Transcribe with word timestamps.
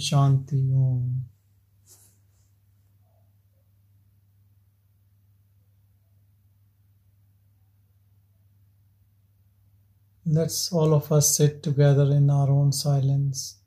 Shanti 0.00 0.72
Om. 0.74 1.26
Let's 10.26 10.72
all 10.72 10.94
of 10.94 11.12
us 11.12 11.36
sit 11.36 11.62
together 11.62 12.10
in 12.12 12.30
our 12.30 12.50
own 12.50 12.72
silence. 12.72 13.59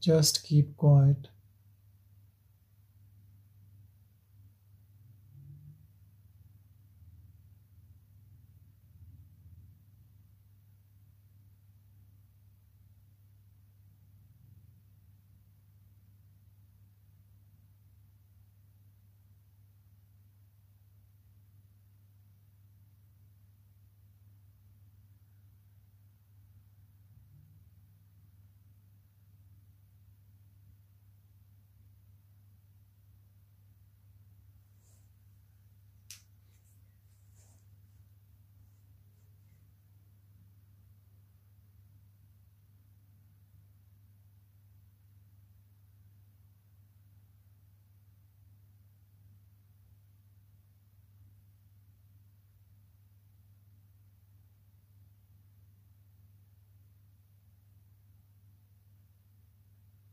Just 0.00 0.44
keep 0.44 0.76
quiet. 0.76 1.28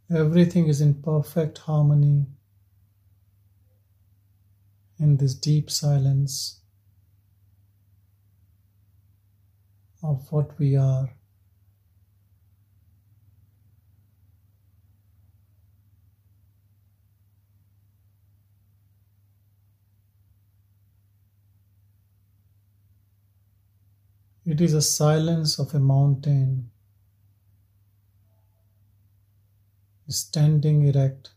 Everything 0.10 0.68
is 0.70 0.80
in 0.80 0.94
perfect 0.94 1.58
harmony 1.58 2.28
in 4.98 5.18
this 5.18 5.34
deep 5.34 5.70
silence 5.70 6.62
of 10.02 10.32
what 10.32 10.58
we 10.58 10.78
are. 10.78 11.10
It 24.46 24.62
is 24.62 24.74
a 24.74 24.82
silence 24.82 25.60
of 25.60 25.76
a 25.76 25.80
mountain 25.80 26.72
standing 30.10 30.88
erect. 30.88 31.32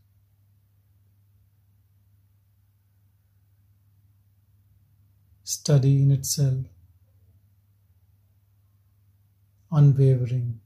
Study 5.43 6.03
in 6.03 6.13
itself, 6.13 6.67
unwavering. 9.73 10.61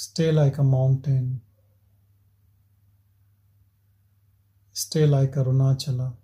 Stay 0.00 0.30
like 0.30 0.58
a 0.58 0.62
mountain. 0.62 1.40
Stay 4.70 5.04
like 5.06 5.32
Arunachala. 5.32 6.14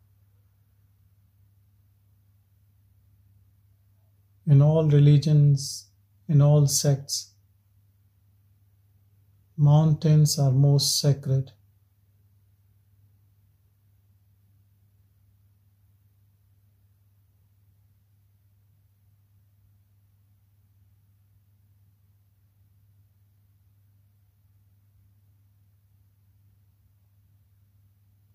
In 4.46 4.62
all 4.62 4.88
religions, 4.88 5.88
in 6.28 6.40
all 6.40 6.68
sects, 6.68 7.32
mountains 9.56 10.38
are 10.38 10.52
most 10.52 11.00
sacred. 11.00 11.50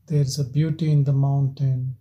There 0.09 0.21
is 0.21 0.39
a 0.39 0.43
beauty 0.43 0.91
in 0.91 1.03
the 1.03 1.13
mountain, 1.13 1.95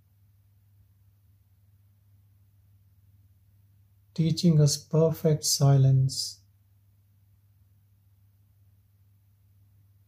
teaching 4.15 4.59
us 4.63 4.79
perfect 4.79 5.45
silence 5.45 6.41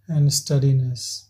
and 0.08 0.32
steadiness. 0.32 1.28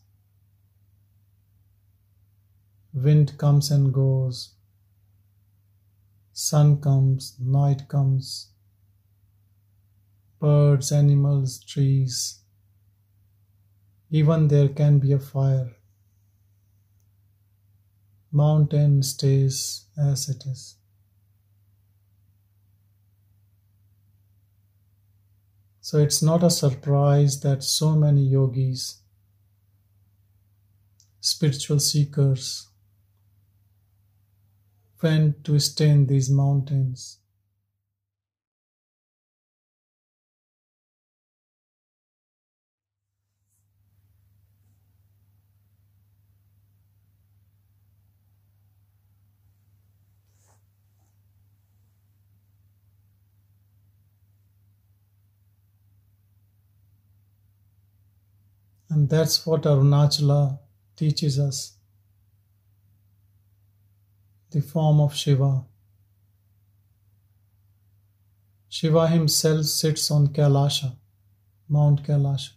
Wind 2.95 3.37
comes 3.37 3.73
and 3.73 3.93
goes, 3.93 4.55
sun 6.33 6.81
comes, 6.81 7.35
night 7.41 7.89
comes, 7.89 8.53
birds, 10.39 10.93
animals, 10.93 11.59
trees. 11.65 12.45
Even 14.09 14.47
there 14.47 14.69
can 14.69 15.01
be 15.01 15.11
a 15.11 15.19
fire 15.19 15.73
mountain 18.33 19.03
stays 19.03 19.87
as 19.99 20.29
it 20.29 20.45
is. 20.47 20.77
So 25.81 25.99
it's 25.99 26.23
not 26.23 26.45
a 26.45 26.51
surprise 26.51 27.41
that 27.41 27.65
so 27.65 27.97
many 27.97 28.23
yogis, 28.23 28.99
spiritual 31.21 31.81
seekers, 31.81 32.69
went 35.03 35.43
to 35.45 35.59
stay 35.59 35.89
in 35.89 36.07
these 36.07 36.31
mountains. 36.31 37.19
And 58.91 59.09
that's 59.09 59.47
what 59.47 59.63
Arunachala 59.63 60.59
teaches 60.97 61.39
us 61.39 61.75
the 64.51 64.61
form 64.61 65.01
of 65.01 65.15
Shiva. 65.15 65.65
Shiva 68.69 69.07
himself 69.07 69.65
sits 69.67 70.11
on 70.11 70.29
Kailasha, 70.29 70.97
Mount 71.69 72.03
Kailasha. 72.03 72.51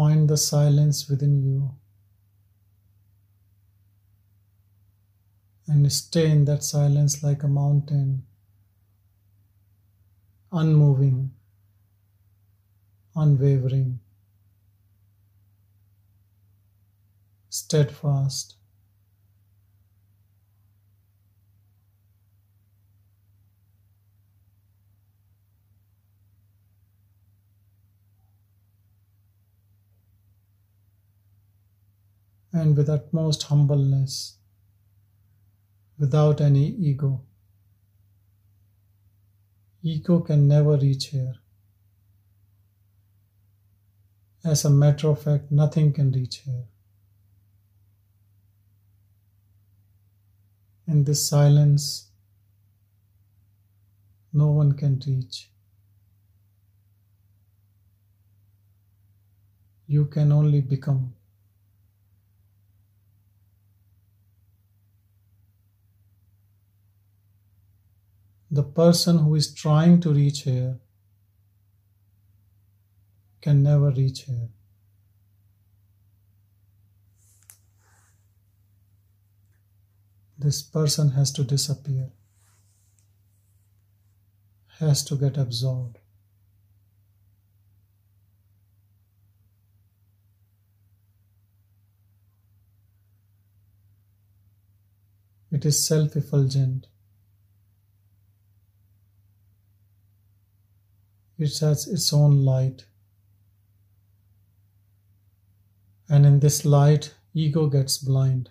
Find 0.00 0.30
the 0.30 0.36
silence 0.36 1.10
within 1.10 1.42
you 1.42 1.70
and 5.66 5.92
stay 5.92 6.30
in 6.30 6.46
that 6.46 6.64
silence 6.64 7.22
like 7.22 7.42
a 7.42 7.48
mountain, 7.48 8.24
unmoving, 10.52 11.30
unwavering, 13.14 14.00
steadfast. 17.50 18.59
And 32.52 32.76
with 32.76 32.88
utmost 32.88 33.44
humbleness, 33.44 34.36
without 35.98 36.40
any 36.40 36.66
ego. 36.66 37.20
Ego 39.82 40.20
can 40.20 40.48
never 40.48 40.76
reach 40.76 41.06
here. 41.06 41.36
As 44.42 44.64
a 44.64 44.70
matter 44.70 45.08
of 45.08 45.22
fact, 45.22 45.52
nothing 45.52 45.92
can 45.92 46.10
reach 46.12 46.38
here. 46.38 46.64
In 50.86 51.04
this 51.04 51.24
silence, 51.26 52.08
no 54.32 54.50
one 54.50 54.72
can 54.72 55.00
reach. 55.06 55.50
You 59.86 60.06
can 60.06 60.32
only 60.32 60.60
become. 60.60 61.14
The 68.50 68.64
person 68.64 69.18
who 69.18 69.34
is 69.36 69.54
trying 69.54 70.00
to 70.00 70.12
reach 70.12 70.42
here 70.42 70.80
can 73.40 73.62
never 73.62 73.90
reach 73.90 74.22
here. 74.22 74.48
This 80.36 80.62
person 80.62 81.10
has 81.10 81.30
to 81.32 81.44
disappear, 81.44 82.10
has 84.78 85.04
to 85.04 85.14
get 85.14 85.36
absorbed. 85.36 85.98
It 95.52 95.64
is 95.64 95.86
self 95.86 96.16
effulgent. 96.16 96.86
It 101.40 101.58
has 101.60 101.88
its 101.88 102.12
own 102.12 102.44
light. 102.44 102.84
And 106.08 106.26
in 106.26 106.40
this 106.40 106.64
light, 106.64 107.14
ego 107.32 107.66
gets 107.66 107.96
blind. 107.96 108.50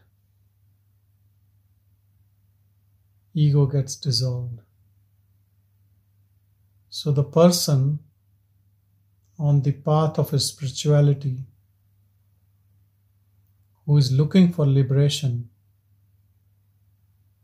Ego 3.33 3.68
gets 3.68 3.95
dissolved. 3.95 4.62
So 6.89 7.12
the 7.12 7.24
person 7.24 8.00
on 9.38 9.62
the 9.62 9.71
path 9.71 10.18
of 10.18 10.31
his 10.31 10.47
spirituality 10.47 11.44
who 13.85 13.97
is 13.97 14.12
looking 14.12 14.51
for 14.51 14.65
liberation 14.65 15.50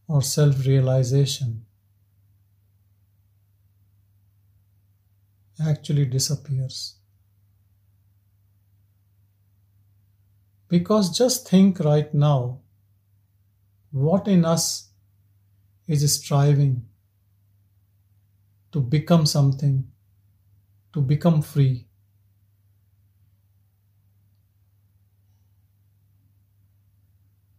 or 0.07 0.23
self 0.23 0.65
realization 0.65 1.64
actually 5.59 6.05
disappears. 6.05 6.95
Because 10.67 11.15
just 11.17 11.47
think 11.47 11.79
right 11.79 12.13
now 12.13 12.59
what 13.91 14.27
in 14.27 14.43
us 14.43 14.89
is 15.87 16.13
striving 16.13 16.85
to 18.71 18.81
become 18.81 19.25
something, 19.25 19.87
to 20.91 21.01
become 21.01 21.41
free. 21.41 21.87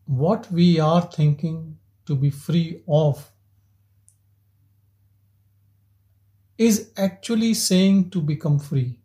What 0.04 0.50
we 0.52 0.78
are 0.78 1.02
thinking 1.02 1.78
to 2.04 2.14
be 2.14 2.30
free 2.30 2.82
of 2.86 3.32
is 6.58 6.90
actually 6.96 7.54
saying 7.54 8.10
to 8.10 8.20
become 8.20 8.58
free. 8.58 8.98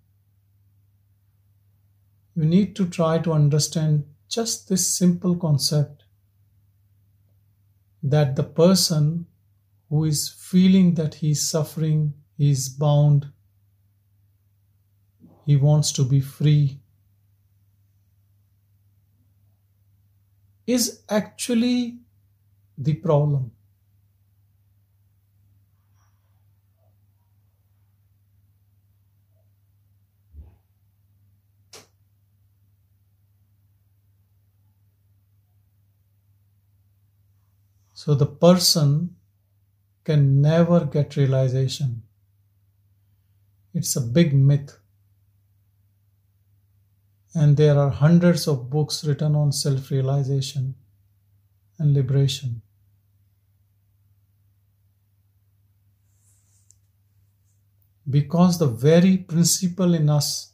You 2.36 2.46
need 2.46 2.76
to 2.78 2.88
try 2.88 3.20
to 3.20 3.34
understand 3.34 4.06
just 4.30 4.70
this 4.70 4.88
simple 4.88 5.36
concept 5.36 6.06
that 8.02 8.36
the 8.36 8.44
person 8.44 9.28
who 9.90 10.06
is 10.06 10.30
feeling 10.30 10.94
that 10.96 11.16
he 11.16 11.32
is 11.32 11.48
suffering, 11.48 12.14
he 12.38 12.52
is 12.52 12.70
bound, 12.70 13.32
he 15.46 15.58
wants 15.58 15.92
to 15.92 16.06
be 16.06 16.22
free, 16.22 16.80
is 20.66 21.02
actually 21.10 22.00
the 22.78 22.94
problem. 22.94 23.52
So 38.04 38.16
the 38.16 38.26
person 38.26 39.16
can 40.04 40.42
never 40.42 40.86
get 40.86 41.16
realization. 41.18 42.02
It's 43.76 43.96
a 43.96 44.02
big 44.02 44.34
myth. 44.34 44.80
And 47.36 47.58
there 47.58 47.78
are 47.78 47.92
hundreds 47.92 48.48
of 48.48 48.72
books 48.72 49.06
written 49.06 49.36
on 49.36 49.52
self 49.52 49.92
realization 49.92 50.74
and 51.78 51.94
liberation. 51.94 52.64
Because 58.10 58.58
the 58.58 58.66
very 58.66 59.18
principle 59.18 59.94
in 59.94 60.10
us, 60.10 60.54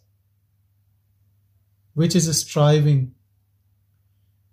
which 1.94 2.14
is 2.14 2.28
striving, 2.38 3.16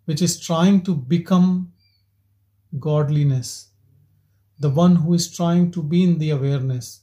which 0.04 0.22
is 0.22 0.38
trying 0.38 0.82
to 0.82 0.94
become 0.94 1.73
godliness, 2.78 3.68
the 4.58 4.70
one 4.70 4.96
who 4.96 5.14
is 5.14 5.34
trying 5.34 5.70
to 5.72 5.82
be 5.82 6.02
in 6.02 6.18
the 6.18 6.30
awareness, 6.30 7.02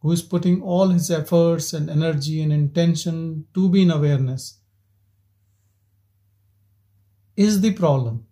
who 0.00 0.12
is 0.12 0.22
putting 0.22 0.62
all 0.62 0.88
his 0.88 1.10
efforts 1.10 1.72
and 1.72 1.88
energy 1.88 2.42
and 2.42 2.52
intention 2.52 3.46
to 3.54 3.68
be 3.68 3.82
in 3.82 3.90
awareness, 3.90 4.58
is 7.36 7.60
the 7.60 7.72
problem. 7.72 8.26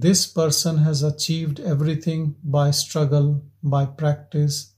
This 0.00 0.28
person 0.28 0.78
has 0.78 1.02
achieved 1.02 1.58
everything 1.58 2.36
by 2.44 2.70
struggle, 2.70 3.42
by 3.64 3.84
practice, 3.84 4.74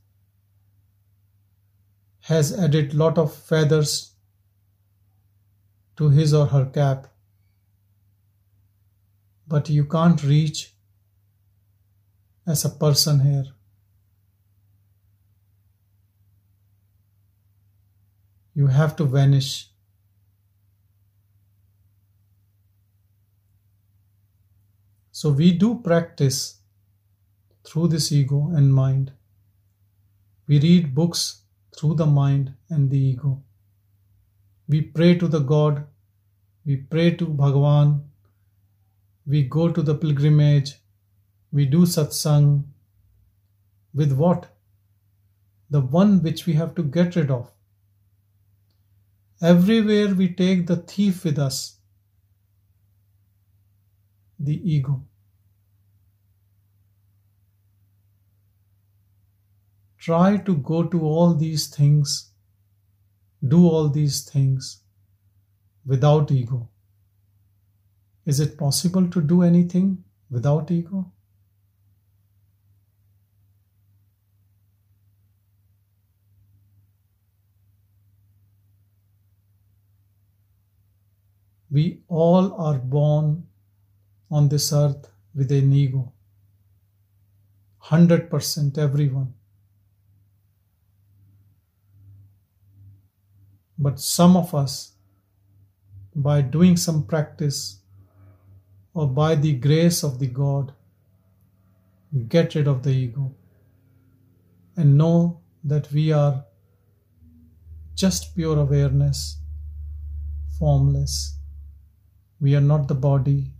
has 2.20 2.58
added 2.58 2.94
lot 2.94 3.18
of 3.18 3.34
feathers 3.34 4.14
to 5.98 6.08
his 6.08 6.32
or 6.32 6.46
her 6.46 6.64
cap. 6.64 7.08
But 9.46 9.68
you 9.68 9.84
can't 9.84 10.22
reach 10.22 10.72
as 12.46 12.64
a 12.64 12.70
person 12.70 13.20
here. 13.20 13.48
You 18.54 18.68
have 18.68 18.96
to 18.96 19.04
vanish 19.04 19.69
So 25.12 25.30
we 25.30 25.52
do 25.52 25.76
practice 25.76 26.58
through 27.64 27.88
this 27.88 28.12
ego 28.12 28.50
and 28.54 28.72
mind. 28.72 29.12
We 30.46 30.60
read 30.60 30.94
books 30.94 31.42
through 31.76 31.94
the 31.94 32.06
mind 32.06 32.54
and 32.68 32.90
the 32.90 32.98
ego. 32.98 33.42
We 34.68 34.82
pray 34.82 35.16
to 35.18 35.28
the 35.28 35.40
God, 35.40 35.84
we 36.64 36.76
pray 36.76 37.10
to 37.16 37.26
Bhagavan 37.26 38.02
we 39.30 39.44
go 39.44 39.70
to 39.70 39.82
the 39.82 39.94
pilgrimage, 39.94 40.74
we 41.52 41.66
do 41.66 41.82
satsang. 41.82 42.64
With 43.94 44.12
what? 44.12 44.48
The 45.68 45.80
one 45.80 46.22
which 46.22 46.46
we 46.46 46.54
have 46.54 46.74
to 46.76 46.82
get 46.82 47.16
rid 47.16 47.30
of. 47.30 47.50
Everywhere 49.42 50.14
we 50.14 50.28
take 50.34 50.66
the 50.66 50.76
thief 50.76 51.24
with 51.24 51.38
us, 51.38 51.76
the 54.40 54.58
ego. 54.72 55.04
Try 59.98 60.38
to 60.38 60.56
go 60.56 60.82
to 60.84 61.02
all 61.02 61.34
these 61.34 61.66
things, 61.68 62.30
do 63.46 63.66
all 63.68 63.90
these 63.90 64.22
things 64.22 64.82
without 65.84 66.30
ego. 66.30 66.70
Is 68.24 68.40
it 68.40 68.56
possible 68.56 69.06
to 69.08 69.20
do 69.20 69.42
anything 69.42 70.04
without 70.30 70.70
ego? 70.70 71.12
We 81.70 82.00
all 82.08 82.54
are 82.54 82.78
born 82.78 83.46
on 84.30 84.48
this 84.48 84.72
earth 84.72 85.10
with 85.34 85.50
an 85.50 85.72
ego. 85.72 86.12
100% 87.84 88.78
everyone. 88.78 89.34
But 93.78 93.98
some 93.98 94.36
of 94.36 94.54
us, 94.54 94.92
by 96.14 96.42
doing 96.42 96.76
some 96.76 97.06
practice 97.06 97.80
or 98.92 99.06
by 99.06 99.34
the 99.34 99.54
grace 99.54 100.02
of 100.02 100.18
the 100.18 100.26
God, 100.26 100.72
get 102.28 102.54
rid 102.54 102.68
of 102.68 102.82
the 102.82 102.90
ego 102.90 103.34
and 104.76 104.98
know 104.98 105.40
that 105.64 105.90
we 105.92 106.12
are 106.12 106.44
just 107.94 108.34
pure 108.34 108.58
awareness, 108.58 109.38
formless 110.58 111.40
we 112.40 112.54
are 112.54 112.60
not 112.60 112.88
the 112.88 112.94
body, 112.94 113.52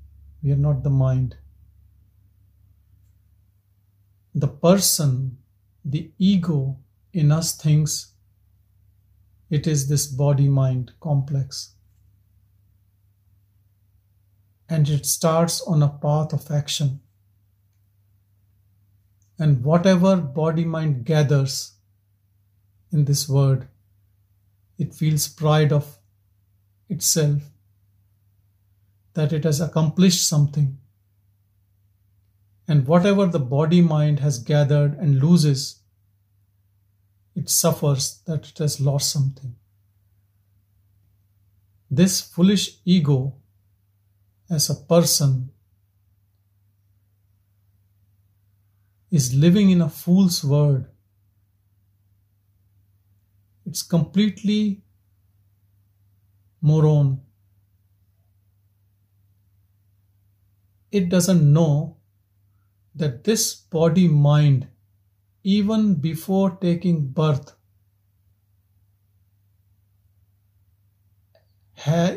we 0.42 0.52
are 0.52 0.56
not 0.56 0.82
the 0.82 0.90
mind. 0.90 1.36
The 4.34 4.48
person, 4.48 5.38
the 5.84 6.10
ego 6.18 6.78
in 7.12 7.32
us 7.32 7.56
thinks 7.56 8.12
it 9.50 9.66
is 9.66 9.88
this 9.88 10.06
body 10.06 10.48
mind 10.48 10.92
complex. 11.00 11.74
And 14.68 14.88
it 14.88 15.04
starts 15.04 15.60
on 15.62 15.82
a 15.82 15.88
path 15.88 16.32
of 16.32 16.50
action. 16.50 17.00
And 19.38 19.64
whatever 19.64 20.16
body 20.16 20.64
mind 20.64 21.04
gathers 21.04 21.72
in 22.92 23.04
this 23.04 23.28
word, 23.28 23.68
it 24.78 24.94
feels 24.94 25.26
pride 25.26 25.72
of 25.72 25.98
itself 26.88 27.42
that 29.14 29.32
it 29.32 29.44
has 29.44 29.60
accomplished 29.60 30.26
something. 30.26 30.78
And 32.68 32.86
whatever 32.86 33.26
the 33.26 33.40
body 33.40 33.80
mind 33.80 34.20
has 34.20 34.38
gathered 34.38 34.96
and 34.98 35.20
loses, 35.20 35.80
it 37.34 37.48
suffers 37.48 38.20
that 38.26 38.48
it 38.48 38.58
has 38.58 38.80
lost 38.80 39.10
something. 39.10 39.56
This 41.90 42.20
foolish 42.20 42.78
ego, 42.84 43.34
as 44.48 44.70
a 44.70 44.74
person, 44.74 45.50
is 49.10 49.34
living 49.34 49.70
in 49.70 49.80
a 49.80 49.88
fool's 49.88 50.44
world. 50.44 50.84
It's 53.66 53.82
completely 53.82 54.82
moron. 56.60 57.20
It 60.92 61.08
doesn't 61.08 61.52
know 61.52 61.96
that 62.94 63.24
this 63.24 63.54
body 63.54 64.08
mind, 64.08 64.68
even 65.42 65.94
before 65.94 66.50
taking 66.60 67.08
birth, 67.08 67.54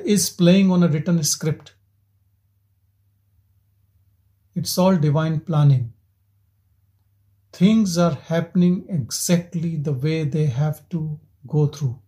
is 0.06 0.30
playing 0.30 0.70
on 0.72 0.84
a 0.84 0.88
written 0.88 1.24
script. 1.24 1.74
It's 4.56 4.77
all 4.77 4.98
divine 4.98 5.39
planning. 5.39 5.94
Things 7.51 7.98
are 7.98 8.15
happening 8.15 8.86
exactly 8.89 9.77
the 9.77 9.94
way 9.94 10.24
they 10.25 10.48
have 10.48 10.88
to 10.89 11.20
go 11.48 11.68
through. 11.68 12.02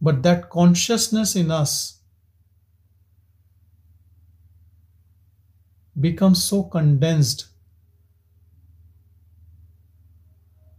But 0.00 0.22
that 0.22 0.48
consciousness 0.48 1.36
in 1.36 1.50
us 1.50 1.98
becomes 5.98 6.42
so 6.42 6.62
condensed. 6.62 7.46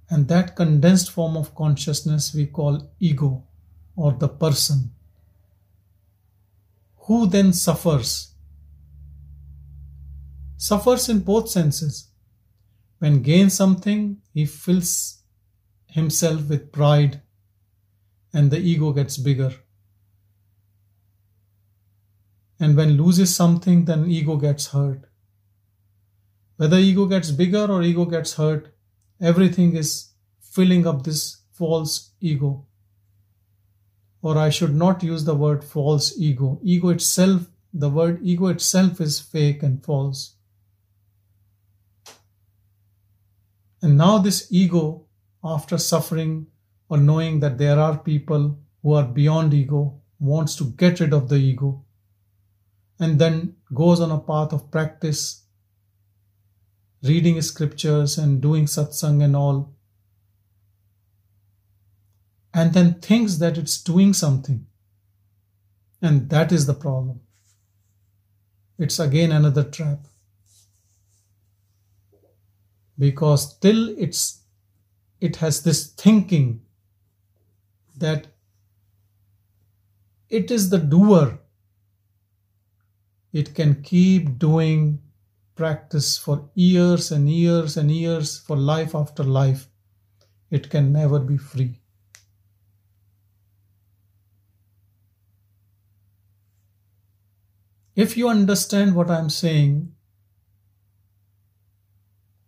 And 0.09 0.27
that 0.27 0.55
condensed 0.55 1.11
form 1.11 1.37
of 1.37 1.55
consciousness 1.55 2.33
we 2.33 2.47
call 2.47 2.91
ego 2.99 3.43
or 3.95 4.13
the 4.13 4.27
person, 4.27 4.91
who 6.97 7.27
then 7.27 7.53
suffers. 7.53 8.33
Suffers 10.57 11.09
in 11.09 11.19
both 11.19 11.49
senses. 11.49 12.07
When 12.99 13.21
gains 13.21 13.53
something, 13.53 14.21
he 14.33 14.45
fills 14.45 15.19
himself 15.87 16.49
with 16.49 16.71
pride 16.71 17.21
and 18.33 18.51
the 18.51 18.59
ego 18.59 18.91
gets 18.93 19.17
bigger. 19.17 19.53
And 22.59 22.77
when 22.77 22.91
loses 22.91 23.35
something, 23.35 23.85
then 23.85 24.05
ego 24.05 24.35
gets 24.37 24.67
hurt. 24.67 25.05
Whether 26.57 26.77
ego 26.77 27.07
gets 27.07 27.31
bigger 27.31 27.65
or 27.65 27.81
ego 27.81 28.05
gets 28.05 28.35
hurt, 28.35 28.73
everything 29.19 29.75
is 29.75 30.09
filling 30.39 30.85
up 30.85 31.03
this 31.03 31.37
false 31.51 32.11
ego. 32.19 32.67
Or 34.21 34.37
I 34.37 34.49
should 34.49 34.75
not 34.75 35.01
use 35.01 35.23
the 35.23 35.33
word 35.33 35.63
false 35.63 36.13
ego. 36.17 36.59
Ego 36.61 36.89
itself, 36.89 37.47
the 37.73 37.89
word 37.89 38.19
ego 38.21 38.47
itself 38.47 39.01
is 39.01 39.19
fake 39.19 39.63
and 39.63 39.83
false. 39.83 40.35
And 43.81 43.97
now 43.97 44.19
this 44.19 44.47
ego, 44.51 45.07
after 45.43 45.79
suffering 45.79 46.45
or 46.91 46.97
knowing 46.97 47.39
that 47.39 47.57
there 47.57 47.79
are 47.79 47.97
people 47.97 48.59
who 48.83 48.91
are 48.91 49.05
beyond 49.05 49.53
ego, 49.53 50.01
wants 50.19 50.57
to 50.57 50.65
get 50.71 50.99
rid 50.99 51.13
of 51.13 51.29
the 51.29 51.37
ego, 51.37 51.85
and 52.99 53.17
then 53.17 53.55
goes 53.73 54.01
on 54.01 54.11
a 54.11 54.19
path 54.19 54.51
of 54.51 54.69
practice, 54.69 55.45
reading 57.01 57.41
scriptures 57.41 58.17
and 58.17 58.41
doing 58.41 58.65
satsang 58.65 59.23
and 59.23 59.37
all, 59.37 59.73
and 62.53 62.73
then 62.73 62.95
thinks 62.95 63.37
that 63.37 63.57
it's 63.57 63.81
doing 63.81 64.11
something. 64.11 64.65
And 66.01 66.29
that 66.29 66.51
is 66.51 66.65
the 66.65 66.73
problem. 66.73 67.21
It's 68.77 68.99
again 68.99 69.31
another 69.31 69.63
trap. 69.63 69.99
Because 72.99 73.57
till 73.59 73.97
it's 73.97 74.41
it 75.21 75.37
has 75.37 75.63
this 75.63 75.87
thinking 75.93 76.60
that 78.01 78.27
it 80.29 80.51
is 80.51 80.69
the 80.69 80.77
doer. 80.77 81.39
It 83.31 83.55
can 83.55 83.81
keep 83.81 84.37
doing 84.37 84.99
practice 85.55 86.17
for 86.17 86.49
years 86.53 87.11
and 87.11 87.29
years 87.29 87.77
and 87.77 87.89
years, 87.89 88.39
for 88.39 88.57
life 88.57 88.93
after 88.93 89.23
life. 89.23 89.69
It 90.49 90.69
can 90.69 90.91
never 90.91 91.19
be 91.19 91.37
free. 91.37 91.79
If 97.95 98.17
you 98.17 98.29
understand 98.29 98.95
what 98.95 99.11
I'm 99.11 99.29
saying, 99.29 99.93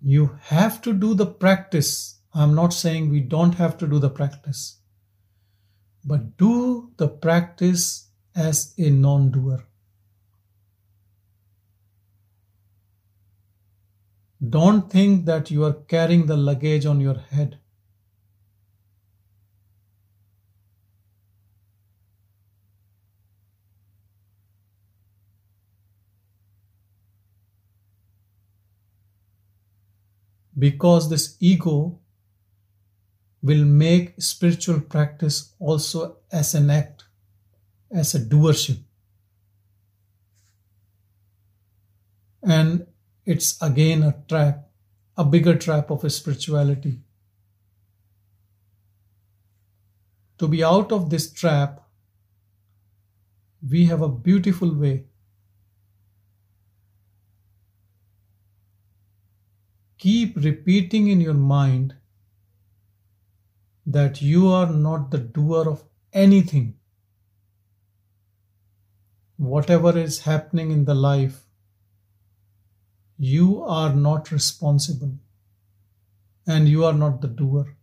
you 0.01 0.38
have 0.43 0.81
to 0.81 0.93
do 0.93 1.13
the 1.13 1.25
practice. 1.25 2.19
I'm 2.33 2.55
not 2.55 2.74
saying 2.74 3.10
we 3.10 3.19
don't 3.19 3.55
have 3.55 3.77
to 3.77 3.88
do 3.88 4.00
the 4.00 4.10
practice 4.10 4.83
but 6.05 6.38
do 6.38 6.91
the 6.98 7.07
practice 7.07 8.07
as 8.36 8.74
a 8.77 8.89
non 8.89 9.31
doer. 9.31 9.63
Don't 14.50 14.91
think 14.91 15.25
that 15.25 15.50
you 15.51 15.63
are 15.63 15.74
carrying 15.74 16.25
the 16.25 16.36
luggage 16.36 16.86
on 16.86 17.00
your 17.00 17.15
head. 17.15 17.60
Because 30.57 31.10
this 31.10 31.38
ego 31.39 32.00
will 33.43 33.65
make 33.65 34.21
spiritual 34.21 34.79
practice 34.79 35.53
also 35.59 36.17
as 36.31 36.55
an 36.55 36.69
act, 36.69 37.03
as 37.91 38.15
a 38.15 38.19
doership. 38.19 38.79
And 42.41 42.88
it's 43.25 43.62
again 43.62 44.01
a 44.03 44.15
trap, 44.29 44.69
a 45.17 45.25
bigger 45.25 45.57
trap 45.57 45.91
of 45.91 46.05
a 46.05 46.09
spirituality. 46.09 47.00
To 50.38 50.47
be 50.47 50.63
out 50.63 50.91
of 50.91 51.09
this 51.09 51.31
trap, 51.31 51.81
we 53.69 53.85
have 53.85 54.01
a 54.01 54.09
beautiful 54.09 54.73
way. 54.73 55.05
Keep 59.97 60.38
repeating 60.38 61.07
in 61.07 61.21
your 61.21 61.33
mind 61.33 61.95
that 63.86 64.22
you 64.22 64.48
are 64.50 64.72
not 64.72 65.12
the 65.12 65.18
doer 65.18 65.70
of 65.70 65.84
anything. 66.13 66.75
Whatever 69.38 69.98
is 69.98 70.22
happening 70.22 70.72
in 70.72 70.86
the 70.86 70.96
life, 70.96 71.42
you 73.18 73.63
are 73.63 73.94
not 73.94 74.32
responsible 74.32 75.13
and 76.48 76.68
you 76.68 76.86
are 76.86 76.94
not 76.94 77.22
the 77.22 77.28
doer. 77.28 77.75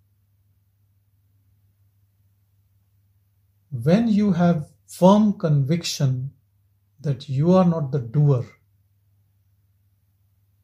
When 3.71 4.09
you 4.09 4.33
have 4.33 4.69
firm 4.87 5.35
conviction 5.35 6.33
that 7.01 7.29
you 7.29 7.53
are 7.53 7.65
not 7.65 7.93
the 7.93 8.01
doer, 8.01 8.45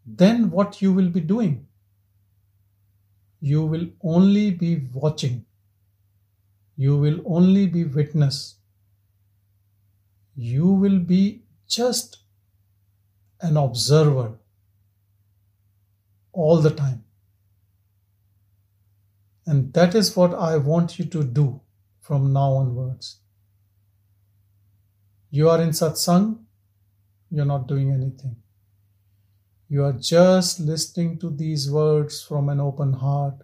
then 0.05 0.51
what 0.51 0.83
you 0.83 0.93
will 0.93 1.09
be 1.09 1.21
doing? 1.21 1.66
You 3.41 3.65
will 3.65 3.89
only 4.03 4.51
be 4.51 4.89
watching. 4.93 5.45
You 6.77 6.97
will 6.97 7.21
only 7.27 7.67
be 7.67 7.85
witness. 7.85 8.57
You 10.35 10.67
will 10.67 10.99
be 10.99 11.43
just 11.67 12.19
an 13.41 13.57
observer 13.57 14.39
all 16.33 16.61
the 16.61 16.71
time. 16.71 17.05
And 19.47 19.73
that 19.75 19.95
is 19.95 20.17
what 20.17 20.35
I 20.35 20.57
want 20.57 20.99
you 20.99 21.05
to 21.07 21.23
do 21.23 21.61
from 22.01 22.33
now 22.33 22.53
onwards. 22.55 23.21
You 25.31 25.49
are 25.51 25.63
in 25.63 25.71
satsang, 25.71 26.39
you're 27.31 27.45
not 27.45 27.67
doing 27.69 27.93
anything. 27.93 28.37
You 29.69 29.83
are 29.85 29.93
just 29.93 30.61
listening 30.61 31.19
to 31.19 31.29
these 31.29 31.69
words 31.69 32.23
from 32.23 32.49
an 32.49 32.61
open 32.61 32.93
heart 32.93 33.43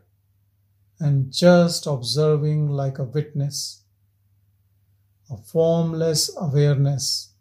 and 1.01 1.33
just 1.33 1.85
observing 1.87 2.69
like 2.69 3.01
a 3.01 3.05
witness, 3.05 3.83
a 5.29 5.37
formless 5.37 6.31
awareness. 6.37 7.33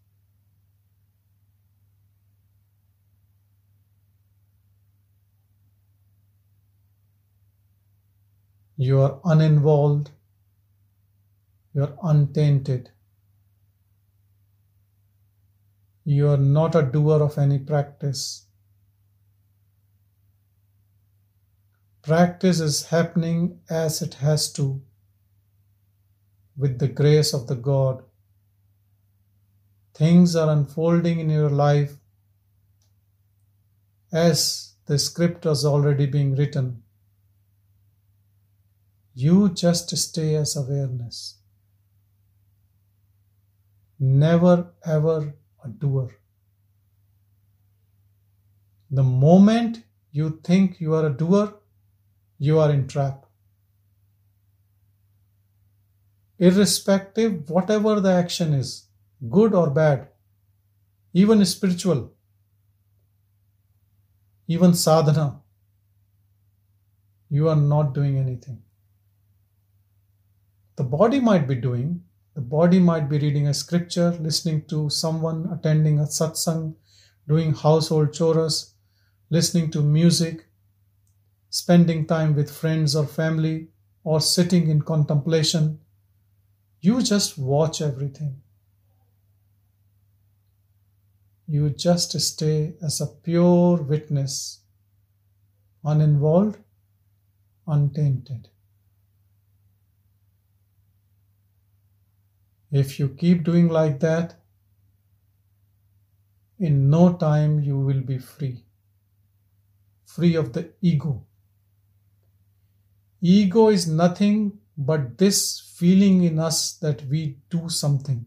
You 8.78 9.00
are 9.02 9.20
uninvolved, 9.24 10.10
you 11.76 11.84
are 11.84 11.96
untainted. 12.02 12.90
You 16.04 16.30
are 16.30 16.38
not 16.38 16.74
a 16.74 16.82
doer 16.82 17.22
of 17.22 17.38
any 17.38 17.60
practice. 17.60 18.48
Practice 22.02 22.60
is 22.60 22.88
happening 22.88 23.60
as 23.70 24.02
it 24.02 24.16
has 24.16 24.52
to 24.54 24.82
with 26.58 26.80
the 26.80 26.88
grace 26.88 27.34
of 27.34 27.48
the 27.48 27.56
God. 27.56 28.04
Things 29.94 30.36
are 30.36 30.50
unfolding 30.50 31.20
in 31.20 31.30
your 31.30 31.50
life 31.50 31.94
as 34.12 34.74
the 34.88 34.98
script 34.98 35.46
was 35.46 35.64
already 35.64 36.06
being 36.06 36.36
written. 36.36 36.82
You 39.14 39.50
just 39.50 39.96
stay 39.96 40.36
as 40.36 40.56
awareness. 40.56 41.38
Never 44.00 44.72
ever 44.84 45.36
a 45.64 45.68
doer. 45.68 46.18
The 48.90 49.04
moment 49.04 49.84
you 50.12 50.40
think 50.44 50.82
you 50.82 50.96
are 50.96 51.06
a 51.06 51.14
doer, 51.14 51.61
you 52.48 52.58
are 52.60 52.72
in 52.72 52.88
trap. 52.88 53.26
Irrespective, 56.40 57.48
whatever 57.52 58.00
the 58.00 58.12
action 58.12 58.56
is, 58.56 58.88
good 59.30 59.54
or 59.54 59.70
bad, 59.70 60.08
even 61.14 61.46
spiritual, 61.46 62.12
even 64.48 64.74
sadhana, 64.74 65.42
you 67.30 67.48
are 67.48 67.56
not 67.56 67.94
doing 67.94 68.18
anything. 68.18 68.60
The 70.78 70.84
body 70.84 71.20
might 71.20 71.48
be 71.48 71.54
doing, 71.54 72.02
the 72.34 72.42
body 72.42 72.80
might 72.80 73.08
be 73.08 73.20
reading 73.20 73.48
a 73.48 73.54
scripture, 73.54 74.18
listening 74.20 74.64
to 74.70 74.90
someone, 74.90 75.48
attending 75.54 76.00
a 76.00 76.06
satsang, 76.06 76.74
doing 77.28 77.54
household 77.54 78.14
chores, 78.14 78.74
listening 79.30 79.70
to 79.72 79.84
music, 79.84 80.48
spending 81.52 82.08
time 82.08 82.34
with 82.34 82.50
friends 82.50 82.96
or 82.96 83.06
family, 83.06 83.68
or 84.04 84.20
sitting 84.20 84.70
in 84.70 84.82
contemplation. 84.82 85.80
You 86.80 87.04
just 87.04 87.38
watch 87.38 87.82
everything. 87.82 88.42
You 91.46 91.70
just 91.70 92.20
stay 92.20 92.74
as 92.82 93.02
a 93.02 93.06
pure 93.06 93.76
witness, 93.84 94.62
uninvolved, 95.84 96.58
untainted. 97.68 98.48
If 102.72 102.98
you 102.98 103.10
keep 103.10 103.44
doing 103.44 103.68
like 103.68 104.00
that, 104.00 104.36
in 106.58 106.90
no 106.90 107.12
time 107.14 107.60
you 107.60 107.78
will 107.78 108.02
be 108.02 108.20
free. 108.20 108.64
Free 110.06 110.36
of 110.36 110.54
the 110.54 110.72
ego. 110.82 111.26
Ego 113.22 113.70
is 113.70 113.88
nothing 113.88 114.58
but 114.78 115.18
this 115.20 115.74
feeling 115.78 116.24
in 116.24 116.40
us 116.40 116.74
that 116.78 117.06
we 117.06 117.38
do 117.50 117.70
something. 117.70 118.26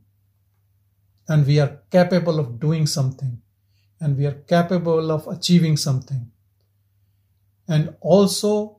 And 1.28 1.46
we 1.46 1.58
are 1.58 1.80
capable 1.90 2.38
of 2.38 2.60
doing 2.60 2.86
something. 2.86 3.40
And 4.00 4.16
we 4.16 4.26
are 4.26 4.42
capable 4.46 5.10
of 5.10 5.26
achieving 5.26 5.76
something. 5.76 6.30
And 7.66 7.96
also, 8.00 8.78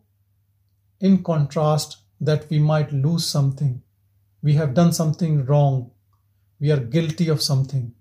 in 1.01 1.23
contrast, 1.23 1.97
that 2.21 2.49
we 2.49 2.59
might 2.59 2.93
lose 2.93 3.25
something. 3.25 3.81
We 4.41 4.53
have 4.53 4.73
done 4.73 4.93
something 4.93 5.45
wrong, 5.45 5.91
we 6.59 6.71
are 6.71 6.79
guilty 6.79 7.27
of 7.27 7.41
something. 7.41 7.93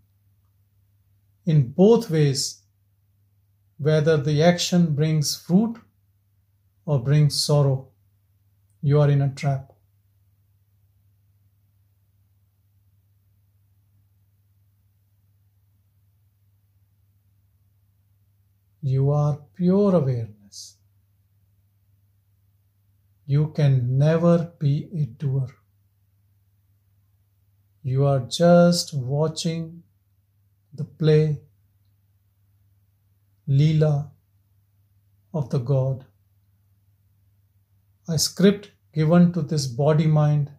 In 1.46 1.72
both 1.72 2.11
ways, 2.11 2.62
whether 3.79 4.16
the 4.16 4.42
action 4.42 4.94
brings 4.94 5.35
fruit 5.35 5.79
or 6.87 7.03
brings 7.03 7.42
sorrow, 7.42 7.88
you 8.86 9.00
are 9.00 9.08
in 9.08 9.22
a 9.22 9.30
trap. 9.34 9.72
You 18.82 19.10
are 19.10 19.38
pure 19.54 19.94
awareness. 19.94 20.76
You 23.24 23.52
can 23.56 23.96
never 23.96 24.52
be 24.58 24.90
a 24.94 25.06
doer. 25.06 25.48
You 27.82 28.04
are 28.04 28.20
just 28.20 28.92
watching 28.92 29.82
the 30.74 30.84
play, 30.84 31.40
Leela 33.48 34.10
of 35.32 35.48
the 35.48 35.60
God. 35.72 36.04
A 38.06 38.18
script 38.18 38.73
given 38.94 39.33
to 39.33 39.42
this 39.42 39.66
body 39.66 40.07
mind 40.07 40.50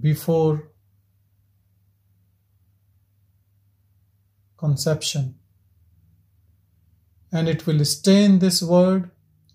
before 0.00 0.70
conception. 4.56 5.34
And 7.30 7.48
it 7.48 7.66
will 7.66 7.84
stay 7.84 8.24
in 8.24 8.38
this 8.38 8.62
world 8.62 9.08